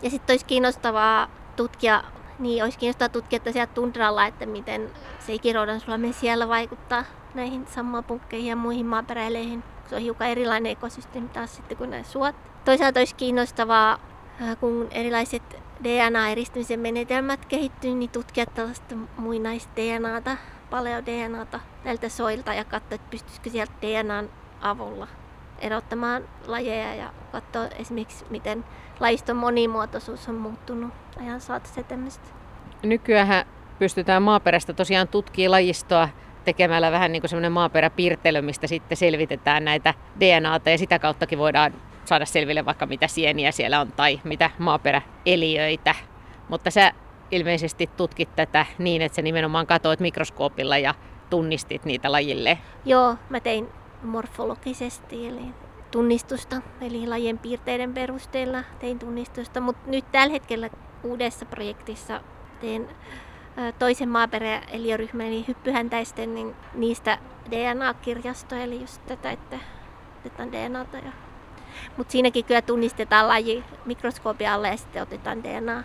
Ja 0.02 0.10
sitten 0.10 0.34
olisi 0.34 0.46
kiinnostavaa 0.46 1.28
tutkia 1.56 2.02
Niin, 2.38 2.64
olisi 2.64 2.78
kiinnostaa 2.78 3.08
tutkia 3.08 3.40
tosiaan 3.40 3.68
tundralla, 3.68 4.26
että 4.26 4.46
miten 4.46 4.90
se 5.18 5.34
ikiroudan 5.34 5.80
sulaminen 5.80 6.14
siellä 6.14 6.48
vaikuttaa 6.48 7.04
näihin 7.34 7.66
sammalpunkkeihin 7.66 8.48
ja 8.48 8.56
muihin 8.56 8.86
maaperäileihin. 8.86 9.64
Se 9.86 9.96
on 9.96 10.02
hiukan 10.02 10.28
erilainen 10.28 10.72
ekosysteemi 10.72 11.28
taas 11.28 11.56
sitten 11.56 11.76
kuin 11.76 11.90
nämä 11.90 12.02
suot. 12.02 12.34
Toisaalta 12.64 13.00
olisi 13.00 13.14
kiinnostavaa, 13.14 13.98
äh, 14.42 14.56
kun 14.60 14.88
erilaiset 14.90 15.42
DNA-eristymisen 15.84 16.80
menetelmät 16.80 17.46
kehittyy, 17.46 17.94
niin 17.94 18.10
tutkia 18.10 18.46
tällaista 18.46 18.94
muinaista 19.16 19.72
DNAta, 19.76 20.36
paleo-DNAta 20.70 21.60
näiltä 21.84 22.08
soilta 22.08 22.54
ja 22.54 22.64
katsoa, 22.64 22.94
että 22.94 23.10
pystyisikö 23.10 23.50
sieltä 23.50 23.72
DNAn 23.82 24.30
avulla 24.60 25.08
erottamaan 25.58 26.22
lajeja 26.46 26.94
ja 26.94 27.12
katsoa 27.32 27.66
esimerkiksi, 27.66 28.24
miten 28.30 28.64
lajiston 29.00 29.36
monimuotoisuus 29.36 30.28
on 30.28 30.34
muuttunut 30.34 30.94
ajan 31.20 31.40
saatossa 31.40 31.82
tämmöistä. 31.82 32.28
Nykyään 32.82 33.46
pystytään 33.78 34.22
maaperästä 34.22 34.72
tosiaan 34.72 35.08
tutkimaan 35.08 35.50
lajistoa 35.50 36.08
tekemällä 36.44 36.92
vähän 36.92 37.12
niin 37.12 37.22
kuin 37.22 37.28
semmoinen 37.28 37.52
maaperäpiirtelö, 37.52 38.42
mistä 38.42 38.66
sitten 38.66 38.96
selvitetään 38.96 39.64
näitä 39.64 39.94
DNAta 40.20 40.70
ja 40.70 40.78
sitä 40.78 40.98
kauttakin 40.98 41.38
voidaan 41.38 41.72
saada 42.04 42.26
selville 42.26 42.64
vaikka 42.64 42.86
mitä 42.86 43.08
sieniä 43.08 43.52
siellä 43.52 43.80
on 43.80 43.92
tai 43.92 44.20
mitä 44.24 44.50
maaperäeliöitä. 44.58 45.94
Mutta 46.48 46.70
sä 46.70 46.92
ilmeisesti 47.30 47.90
tutkit 47.96 48.36
tätä 48.36 48.66
niin, 48.78 49.02
että 49.02 49.16
sä 49.16 49.22
nimenomaan 49.22 49.66
katsoit 49.66 50.00
mikroskoopilla 50.00 50.78
ja 50.78 50.94
tunnistit 51.30 51.84
niitä 51.84 52.12
lajille. 52.12 52.58
Joo, 52.84 53.16
mä 53.30 53.40
tein 53.40 53.68
morfologisesti, 54.02 55.28
eli 55.28 55.42
tunnistusta, 55.90 56.62
eli 56.80 57.06
lajien 57.06 57.38
piirteiden 57.38 57.94
perusteella 57.94 58.64
tein 58.78 58.98
tunnistusta, 58.98 59.60
mutta 59.60 59.90
nyt 59.90 60.12
tällä 60.12 60.32
hetkellä 60.32 60.70
uudessa 61.02 61.46
projektissa 61.46 62.20
teen 62.60 62.88
toisen 63.78 64.08
maaperä 64.08 64.58
eli 64.58 65.44
hyppyhäntäisten, 65.48 66.34
niin 66.34 66.54
niistä 66.74 67.18
DNA-kirjastoa, 67.50 68.58
eli 68.58 68.80
just 68.80 69.06
tätä, 69.06 69.30
että 69.30 69.58
otetaan 70.18 70.52
DNAta. 70.52 70.96
Ja... 70.96 71.12
Mutta 71.96 72.12
siinäkin 72.12 72.44
kyllä 72.44 72.62
tunnistetaan 72.62 73.28
laji 73.28 73.64
mikroskoopin 73.84 74.50
alle 74.50 74.68
ja 74.68 74.76
sitten 74.76 75.02
otetaan 75.02 75.44
DNA. 75.44 75.84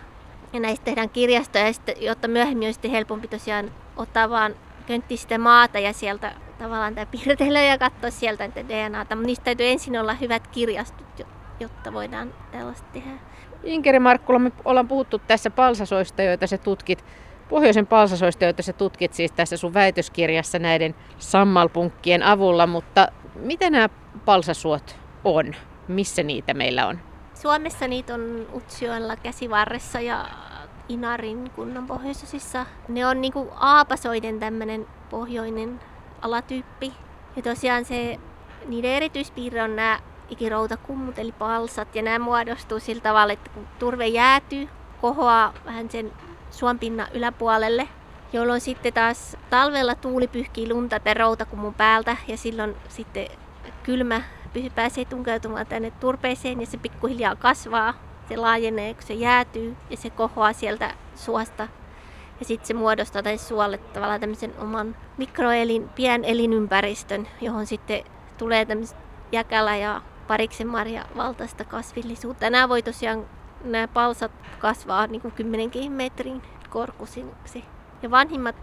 Ja 0.52 0.60
näistä 0.60 0.84
tehdään 0.84 1.10
kirjastoja, 1.10 1.72
sitten, 1.72 1.94
jotta 2.00 2.28
myöhemmin 2.28 2.68
olisi 2.68 2.92
helpompi 2.92 3.28
tosiaan 3.28 3.70
ottaa 3.96 4.30
vaan 4.30 4.54
köntti 4.86 5.16
sitä 5.16 5.38
maata 5.38 5.78
ja 5.78 5.92
sieltä 5.92 6.34
tavallaan 6.58 6.94
tämä 6.94 7.06
piirtellä 7.06 7.60
ja 7.60 7.78
katsoa 7.78 8.10
sieltä 8.10 8.46
niitä 8.46 8.68
DNAta. 8.68 9.14
Mutta 9.14 9.26
niistä 9.26 9.44
täytyy 9.44 9.66
ensin 9.66 10.00
olla 10.00 10.14
hyvät 10.14 10.46
kirjastot, 10.46 11.26
jotta 11.60 11.92
voidaan 11.92 12.34
tällaista 12.52 12.88
tehdä. 12.92 13.10
Inkeri 13.64 13.98
Markkula, 13.98 14.38
me 14.38 14.52
ollaan 14.64 14.88
puhuttu 14.88 15.18
tässä 15.18 15.50
palsasoista, 15.50 16.22
joita 16.22 16.46
sä 16.46 16.58
tutkit. 16.58 17.04
Pohjoisen 17.48 17.86
palsasoista, 17.86 18.44
joita 18.44 18.62
sä 18.62 18.72
tutkit 18.72 19.12
siis 19.12 19.32
tässä 19.32 19.56
sun 19.56 19.74
väitöskirjassa 19.74 20.58
näiden 20.58 20.94
sammalpunkkien 21.18 22.22
avulla, 22.22 22.66
mutta 22.66 23.08
mitä 23.34 23.70
nämä 23.70 23.88
palsasuot 24.24 24.96
on? 25.24 25.54
Missä 25.88 26.22
niitä 26.22 26.54
meillä 26.54 26.86
on? 26.86 26.98
Suomessa 27.34 27.88
niitä 27.88 28.14
on 28.14 28.46
Utsjoella 28.54 29.16
käsivarressa 29.16 30.00
ja 30.00 30.28
Inarin 30.88 31.50
kunnan 31.50 31.86
pohjoisosissa. 31.86 32.66
Ne 32.88 33.06
on 33.06 33.20
niinku 33.20 33.48
aapasoiden 33.56 34.40
tämmöinen 34.40 34.86
pohjoinen 35.10 35.80
alatyyppi. 36.22 36.92
Ja 37.36 37.42
tosiaan 37.42 37.84
se, 37.84 38.18
niiden 38.66 38.90
erityispiirre 38.90 39.62
on 39.62 39.76
nämä 39.76 40.00
ikiroutakummut 40.28 41.18
eli 41.18 41.32
palsat. 41.32 41.94
Ja 41.94 42.02
nämä 42.02 42.18
muodostuu 42.18 42.80
sillä 42.80 43.02
tavalla, 43.02 43.32
että 43.32 43.50
kun 43.50 43.68
turve 43.78 44.06
jäätyy, 44.06 44.68
kohoaa 45.00 45.54
vähän 45.64 45.90
sen 45.90 46.12
suonpinnan 46.50 47.08
yläpuolelle, 47.14 47.88
jolloin 48.32 48.60
sitten 48.60 48.92
taas 48.92 49.36
talvella 49.50 49.94
tuuli 49.94 50.28
pyyhkii 50.28 50.72
lunta 50.72 51.00
tämän 51.00 51.16
routakummun 51.16 51.74
päältä 51.74 52.16
ja 52.28 52.36
silloin 52.36 52.76
sitten 52.88 53.26
kylmä 53.82 54.22
pääsee 54.74 55.04
tunkeutumaan 55.04 55.66
tänne 55.66 55.90
turpeeseen 55.90 56.60
ja 56.60 56.66
se 56.66 56.76
pikkuhiljaa 56.76 57.36
kasvaa. 57.36 57.94
Se 58.28 58.36
laajenee, 58.36 58.94
kun 58.94 59.02
se 59.02 59.14
jäätyy 59.14 59.76
ja 59.90 59.96
se 59.96 60.10
kohoaa 60.10 60.52
sieltä 60.52 60.94
suosta. 61.14 61.68
Ja 62.42 62.46
sitten 62.46 62.66
se 62.66 62.74
muodostaa 62.74 63.22
tai 63.22 63.38
suolle 63.38 63.78
tavallaan 63.78 64.20
tämmöisen 64.20 64.54
oman 64.58 64.96
mikroelin, 65.16 65.88
pien 65.88 66.24
elinympäristön, 66.24 67.28
johon 67.40 67.66
sitten 67.66 68.04
tulee 68.38 68.64
tämmöistä 68.64 68.98
jäkälä 69.32 69.76
ja 69.76 70.00
pariksen 70.28 70.66
marja 70.66 71.04
valtaista 71.16 71.64
kasvillisuutta. 71.64 72.50
Nämä 72.50 72.68
voi 72.68 72.82
tosiaan, 72.82 73.26
nämä 73.64 73.88
palsat 73.88 74.32
kasvaa 74.58 75.06
niin 75.06 75.20
kuin 75.20 75.32
10 75.32 75.70
metrin 75.92 76.42
korkusiksi. 76.70 77.64
Ja 78.02 78.10
vanhimmat 78.10 78.56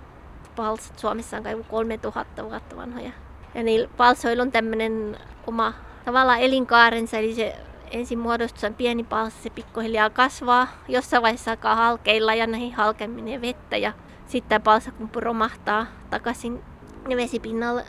palsat 0.56 1.00
Suomessa 1.00 1.38
on 1.38 1.44
kai 1.44 1.63
3000 1.70 2.44
vuotta 2.44 2.76
vanhoja. 2.76 3.12
Ja 3.56 3.63
niillä 3.63 3.89
palsoilla 3.98 4.44
on 4.44 4.52
tämmöinen 4.52 5.18
oma 5.48 5.74
tavallaan 6.06 6.39
elinkaarensa, 6.39 7.18
eli 7.18 7.36
se 7.36 7.56
ensin 7.91 8.19
muodostuu 8.19 8.69
pieni 8.78 9.04
palsa, 9.04 9.38
se 9.43 9.49
pikkuhiljaa 9.49 10.10
kasvaa. 10.10 10.67
Jossain 10.88 11.23
vaiheessa 11.23 11.52
alkaa 11.52 11.75
halkeilla 11.75 12.34
ja 12.34 12.47
näihin 12.47 12.73
halkeminen 12.73 13.41
vettä 13.41 13.78
ja 13.78 13.93
sitten 14.28 14.62
tämä 14.62 14.80
romahtaa 15.15 15.86
takaisin 16.10 16.63
vesipinnalle, 17.15 17.86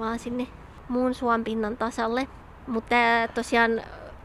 äh, 0.00 0.18
sinne 0.18 0.46
muun 0.88 1.14
suon 1.14 1.44
pinnan 1.44 1.76
tasalle. 1.76 2.28
Mutta 2.66 2.96
tosiaan 3.34 3.82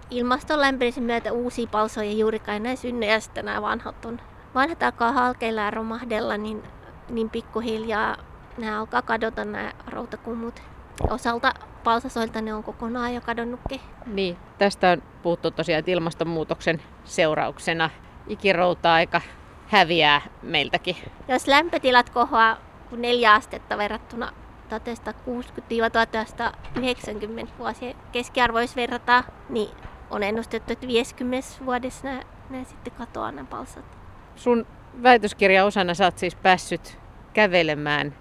ilmaston 0.09 0.61
lämpenemisen 0.61 1.03
myötä 1.03 1.31
uusia 1.31 1.67
palsoja 1.67 2.11
juurikaan 2.11 2.55
enää 2.55 2.75
synny 2.75 3.05
ja 3.05 3.19
sitten 3.19 3.45
nämä 3.45 3.61
vanhat 3.61 4.05
on 4.05 4.21
vanhat 4.55 4.83
alkaa 4.83 5.11
halkeilla 5.11 5.61
ja 5.61 5.71
romahdella, 5.71 6.37
niin, 6.37 6.63
niin 7.09 7.29
pikkuhiljaa 7.29 8.17
nämä 8.57 8.79
alkaa 8.79 9.01
kadota 9.01 9.45
nämä 9.45 9.71
routakummut. 9.87 10.61
Osalta 11.09 11.53
palsasoilta 11.83 12.41
ne 12.41 12.53
on 12.53 12.63
kokonaan 12.63 13.13
jo 13.13 13.21
kadonnutkin. 13.21 13.81
Niin, 14.05 14.37
tästä 14.57 14.91
on 14.91 15.03
puhuttu 15.23 15.51
tosiaan, 15.51 15.79
että 15.79 15.91
ilmastonmuutoksen 15.91 16.81
seurauksena 17.03 17.89
ikirouta-aika 18.27 19.21
häviää 19.67 20.21
meiltäkin. 20.41 20.95
Jos 21.27 21.47
lämpötilat 21.47 22.09
kohoaa 22.09 22.57
neljä 22.91 23.33
astetta 23.33 23.77
verrattuna 23.77 24.31
1960-1990 24.69 24.73
vuosien 27.59 27.95
keskiarvoissa 28.11 28.75
verrataan, 28.75 29.23
niin 29.49 29.69
on 30.09 30.23
ennustettu, 30.23 30.73
että 30.73 30.87
50 30.87 31.47
vuodessa 31.65 32.07
nämä, 32.07 32.21
nämä 32.49 32.63
sitten 32.63 32.93
katoaa 32.93 33.31
nämä 33.31 33.47
palsat. 33.49 33.85
Sun 34.35 34.65
väitöskirjan 35.03 35.67
osana 35.67 35.93
sä 35.93 36.05
oot 36.05 36.17
siis 36.17 36.35
päässyt 36.35 36.99
kävelemään 37.33 38.15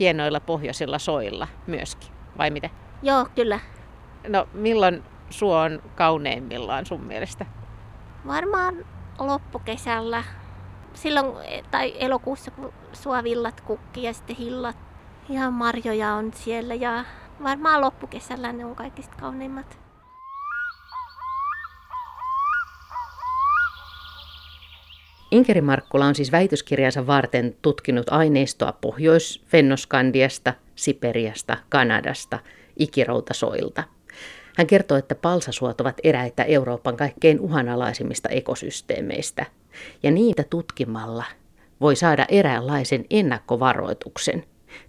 hienoilla 0.00 0.40
pohjoisilla 0.40 0.98
soilla 0.98 1.48
myöskin, 1.66 2.10
vai 2.38 2.50
miten? 2.50 2.70
Joo, 3.04 3.28
kyllä. 3.34 3.60
No 4.28 4.48
milloin 4.52 5.02
suo 5.30 5.58
on 5.58 5.82
kauneimmillaan 5.94 6.86
sun 6.86 7.04
mielestä? 7.04 7.46
Varmaan 8.26 8.86
loppukesällä. 9.18 10.24
Silloin, 10.94 11.26
tai 11.70 11.94
elokuussa, 11.98 12.50
kun 12.50 12.72
suovillat 12.92 13.60
kukki 13.60 14.02
ja 14.02 14.12
sitten 14.12 14.36
hillat. 14.36 14.76
Ihan 15.28 15.52
marjoja 15.52 16.14
on 16.14 16.32
siellä 16.34 16.74
ja 16.74 17.04
varmaan 17.42 17.80
loppukesällä 17.80 18.52
ne 18.52 18.64
on 18.64 18.74
kaikista 18.74 19.16
kauneimmat. 19.20 19.78
Inkeri 25.30 25.60
Markkula 25.60 26.06
on 26.06 26.14
siis 26.14 26.32
väitöskirjansa 26.32 27.06
varten 27.06 27.56
tutkinut 27.62 28.06
aineistoa 28.10 28.72
Pohjois-Fennoskandiasta, 28.72 30.52
Siperiasta, 30.74 31.56
Kanadasta, 31.68 32.38
ikiroutasoilta. 32.78 33.84
Hän 34.56 34.66
kertoo, 34.66 34.96
että 34.96 35.14
palsasuot 35.14 35.80
ovat 35.80 36.00
eräitä 36.04 36.44
Euroopan 36.44 36.96
kaikkein 36.96 37.40
uhanalaisimmista 37.40 38.28
ekosysteemeistä, 38.28 39.46
ja 40.02 40.10
niitä 40.10 40.44
tutkimalla 40.50 41.24
voi 41.80 41.96
saada 41.96 42.26
eräänlaisen 42.28 43.04
ennakkovaroituksen, 43.10 44.44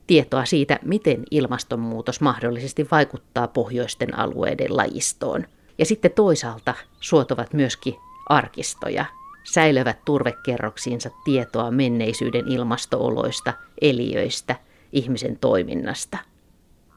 tietoa 0.08 0.45
siitä, 0.45 0.80
miten 0.84 1.24
ilmastonmuutos 1.32 2.21
mahdollisesti 2.21 2.88
vaikuttaa 2.91 3.48
pohjoisten 3.48 4.19
alueiden 4.19 4.78
lajistoon. 4.78 5.48
Ja 5.78 5.86
sitten 5.86 6.12
toisaalta 6.12 6.74
suot 7.00 7.32
ovat 7.32 7.54
myöskin 7.54 7.95
arkistoja, 8.30 9.06
säilövät 9.43 10.06
turvekerroksiinsa 10.06 11.10
tietoa 11.24 11.71
menneisyyden 11.71 12.48
ilmastooloista, 12.48 13.54
eliöistä, 13.82 14.56
ihmisen 14.91 15.38
toiminnasta. 15.39 16.17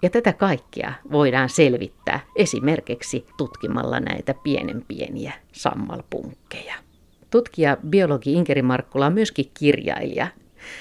Ja 0.03 0.11
tätä 0.11 0.33
kaikkea 0.33 0.93
voidaan 1.13 1.49
selvittää 1.49 2.21
esimerkiksi 2.37 3.27
tutkimalla 3.37 4.01
näitä 4.01 4.35
pienen 4.43 4.85
pieniä 4.89 5.33
sammalpunkkeja. 5.53 6.75
Tutkija 7.31 7.77
biologi 7.89 8.33
Inkeri 8.33 8.63
Markkula 8.63 9.07
on 9.07 9.13
myöskin 9.13 9.51
kirjailija. 9.59 10.27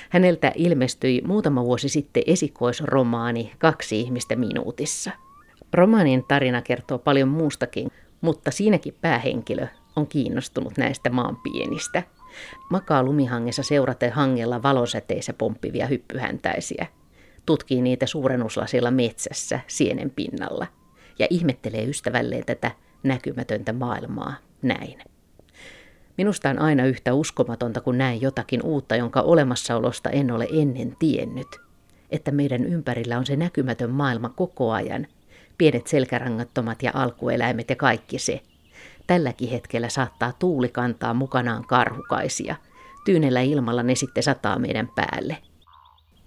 Häneltä 0.10 0.52
ilmestyi 0.56 1.22
muutama 1.26 1.64
vuosi 1.66 1.90
sitten 1.90 2.24
esikoisromaani 2.26 3.52
Kaksi 3.58 4.00
ihmistä 4.00 4.36
minuutissa. 4.36 5.12
Romaanin 5.74 6.24
tarina 6.28 6.62
kertoo 6.62 6.98
paljon 6.98 7.28
muustakin, 7.28 7.92
mutta 8.22 8.52
siinäkin 8.52 8.96
päähenkilö 9.02 9.68
on 9.96 10.08
kiinnostunut 10.08 10.78
näistä 10.78 11.10
maan 11.10 11.38
pienistä. 11.38 12.04
Makaa 12.70 13.04
lumihangessa 13.04 13.64
seuraten 13.64 14.12
hangella 14.12 14.64
valonsäteissä 14.64 15.34
pomppivia 15.34 15.88
hyppyhäntäisiä. 15.88 16.88
Tutkii 17.48 17.82
niitä 17.82 18.06
suurennuslasilla 18.06 18.92
metsässä 18.92 19.60
sienen 19.68 20.10
pinnalla 20.10 20.68
ja 21.20 21.28
ihmettelee 21.30 21.84
ystävälleen 21.84 22.46
tätä 22.46 22.72
näkymätöntä 23.04 23.74
maailmaa 23.74 24.34
näin. 24.62 24.98
Minusta 26.18 26.50
on 26.50 26.60
aina 26.60 26.86
yhtä 26.86 27.14
uskomatonta, 27.14 27.82
kun 27.82 27.98
näen 27.98 28.22
jotakin 28.22 28.64
uutta, 28.64 28.96
jonka 28.96 29.22
olemassaolosta 29.22 30.10
en 30.10 30.32
ole 30.32 30.48
ennen 30.52 30.96
tiennyt. 31.00 31.48
Että 32.10 32.32
meidän 32.32 32.66
ympärillä 32.66 33.18
on 33.18 33.26
se 33.26 33.36
näkymätön 33.36 33.92
maailma 33.92 34.30
koko 34.30 34.72
ajan. 34.72 35.08
Pienet 35.58 35.88
selkärangattomat 35.88 36.84
ja 36.84 36.92
alkueläimet 36.94 37.70
ja 37.70 37.76
kaikki 37.76 38.20
se. 38.20 38.42
Tälläkin 39.08 39.50
hetkellä 39.50 39.90
saattaa 39.90 40.34
tuuli 40.40 40.70
kantaa 40.70 41.14
mukanaan 41.14 41.66
karhukaisia. 41.68 42.56
Tyynellä 43.06 43.42
ilmalla 43.42 43.84
ne 43.84 43.96
sitten 43.96 44.24
sataa 44.24 44.60
meidän 44.60 44.90
päälle. 44.96 45.38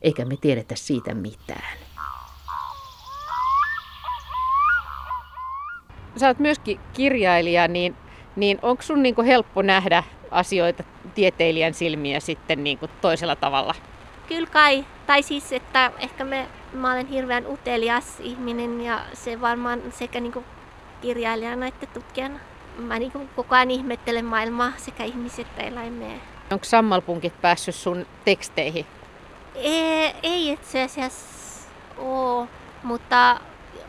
Eikä 0.02 0.24
me 0.24 0.36
tiedetä 0.36 0.74
siitä 0.76 1.14
mitään. 1.14 1.78
Sä 6.16 6.26
oot 6.26 6.38
myöskin 6.38 6.80
kirjailija, 6.92 7.68
niin 7.68 7.96
niin 8.36 8.58
onko 8.62 8.82
sun 8.82 9.02
niin 9.02 9.24
helppo 9.26 9.62
nähdä 9.62 10.02
asioita 10.30 10.84
tieteilijän 11.14 11.74
silmiä 11.74 12.20
sitten 12.20 12.64
niin 12.64 12.78
toisella 13.00 13.36
tavalla? 13.36 13.74
Kyllä 14.28 14.46
kai. 14.46 14.84
Tai 15.06 15.22
siis, 15.22 15.52
että 15.52 15.92
ehkä 15.98 16.24
me, 16.24 16.46
mä 16.72 16.92
olen 16.92 17.06
hirveän 17.06 17.46
utelias 17.46 18.20
ihminen 18.20 18.80
ja 18.80 19.00
se 19.12 19.40
varmaan 19.40 19.82
sekä 19.90 20.20
niin 20.20 20.44
kirjailijana 21.00 21.66
että 21.66 21.86
tutkijana. 21.86 22.40
Mä 22.78 22.98
niin 22.98 23.12
koko 23.36 23.54
ajan 23.54 23.70
ihmettelen 23.70 24.24
maailmaa 24.24 24.72
sekä 24.76 25.04
ihmiset 25.04 25.46
että 25.46 25.62
eläimiä. 25.62 26.12
Onko 26.50 26.64
sammalpunkit 26.64 27.40
päässyt 27.40 27.74
sun 27.74 28.06
teksteihin? 28.24 28.86
Ei, 29.54 30.14
ei 30.22 30.52
itse 30.52 30.82
asiassa 30.82 31.68
ole, 31.98 32.48
mutta 32.82 33.40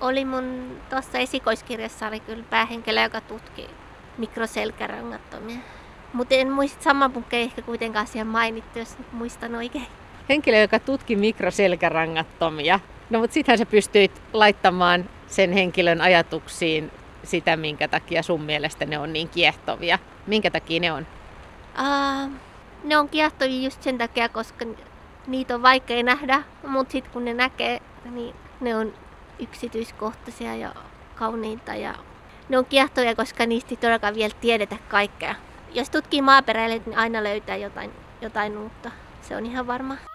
oli 0.01 0.25
mun 0.25 0.77
tuossa 0.89 1.17
esikoiskirjassa 1.17 2.07
oli 2.07 2.19
kyllä 2.19 2.43
päähenkilö, 2.49 3.03
joka 3.03 3.21
tutki 3.21 3.69
mikroselkärangattomia. 4.17 5.57
Mutta 6.13 6.35
en 6.35 6.51
muista 6.51 6.83
sama 6.83 7.09
puke 7.09 7.41
ehkä 7.41 7.61
kuitenkaan 7.61 8.07
siellä 8.07 8.31
mainittu, 8.31 8.79
jos 8.79 8.97
muistan 9.11 9.55
oikein. 9.55 9.87
Henkilö, 10.29 10.57
joka 10.57 10.79
tutki 10.79 11.15
mikroselkärangattomia. 11.15 12.79
No 13.09 13.19
mutta 13.19 13.33
sittenhän 13.33 13.57
sä 13.57 13.65
pystyit 13.65 14.21
laittamaan 14.33 15.09
sen 15.27 15.51
henkilön 15.51 16.01
ajatuksiin 16.01 16.91
sitä, 17.23 17.57
minkä 17.57 17.87
takia 17.87 18.23
sun 18.23 18.41
mielestä 18.41 18.85
ne 18.85 18.99
on 18.99 19.13
niin 19.13 19.29
kiehtovia. 19.29 19.99
Minkä 20.27 20.51
takia 20.51 20.79
ne 20.79 20.91
on? 20.91 21.07
Uh, 21.79 22.31
ne 22.83 22.97
on 22.97 23.09
kiehtovia 23.09 23.63
just 23.63 23.83
sen 23.83 23.97
takia, 23.97 24.29
koska 24.29 24.65
niitä 25.27 25.55
on 25.55 25.61
vaikea 25.61 26.03
nähdä, 26.03 26.43
mutta 26.67 26.91
sitten 26.91 27.13
kun 27.13 27.25
ne 27.25 27.33
näkee, 27.33 27.81
niin 28.11 28.35
ne 28.61 28.75
on 28.75 28.93
yksityiskohtaisia 29.39 30.55
ja 30.55 30.73
kauniita 31.15 31.75
ja 31.75 31.95
ne 32.49 32.57
on 32.57 32.65
kiehtovia, 32.65 33.15
koska 33.15 33.45
niistä 33.45 33.69
ei 33.71 33.77
todellakaan 33.77 34.15
vielä 34.15 34.33
tiedetä 34.41 34.77
kaikkea. 34.89 35.35
Jos 35.73 35.89
tutkii 35.89 36.21
maaperälle, 36.21 36.81
niin 36.85 36.97
aina 36.97 37.23
löytää 37.23 37.55
jotain, 37.55 37.91
jotain 38.21 38.57
uutta. 38.57 38.91
Se 39.21 39.35
on 39.35 39.45
ihan 39.45 39.67
varma. 39.67 40.10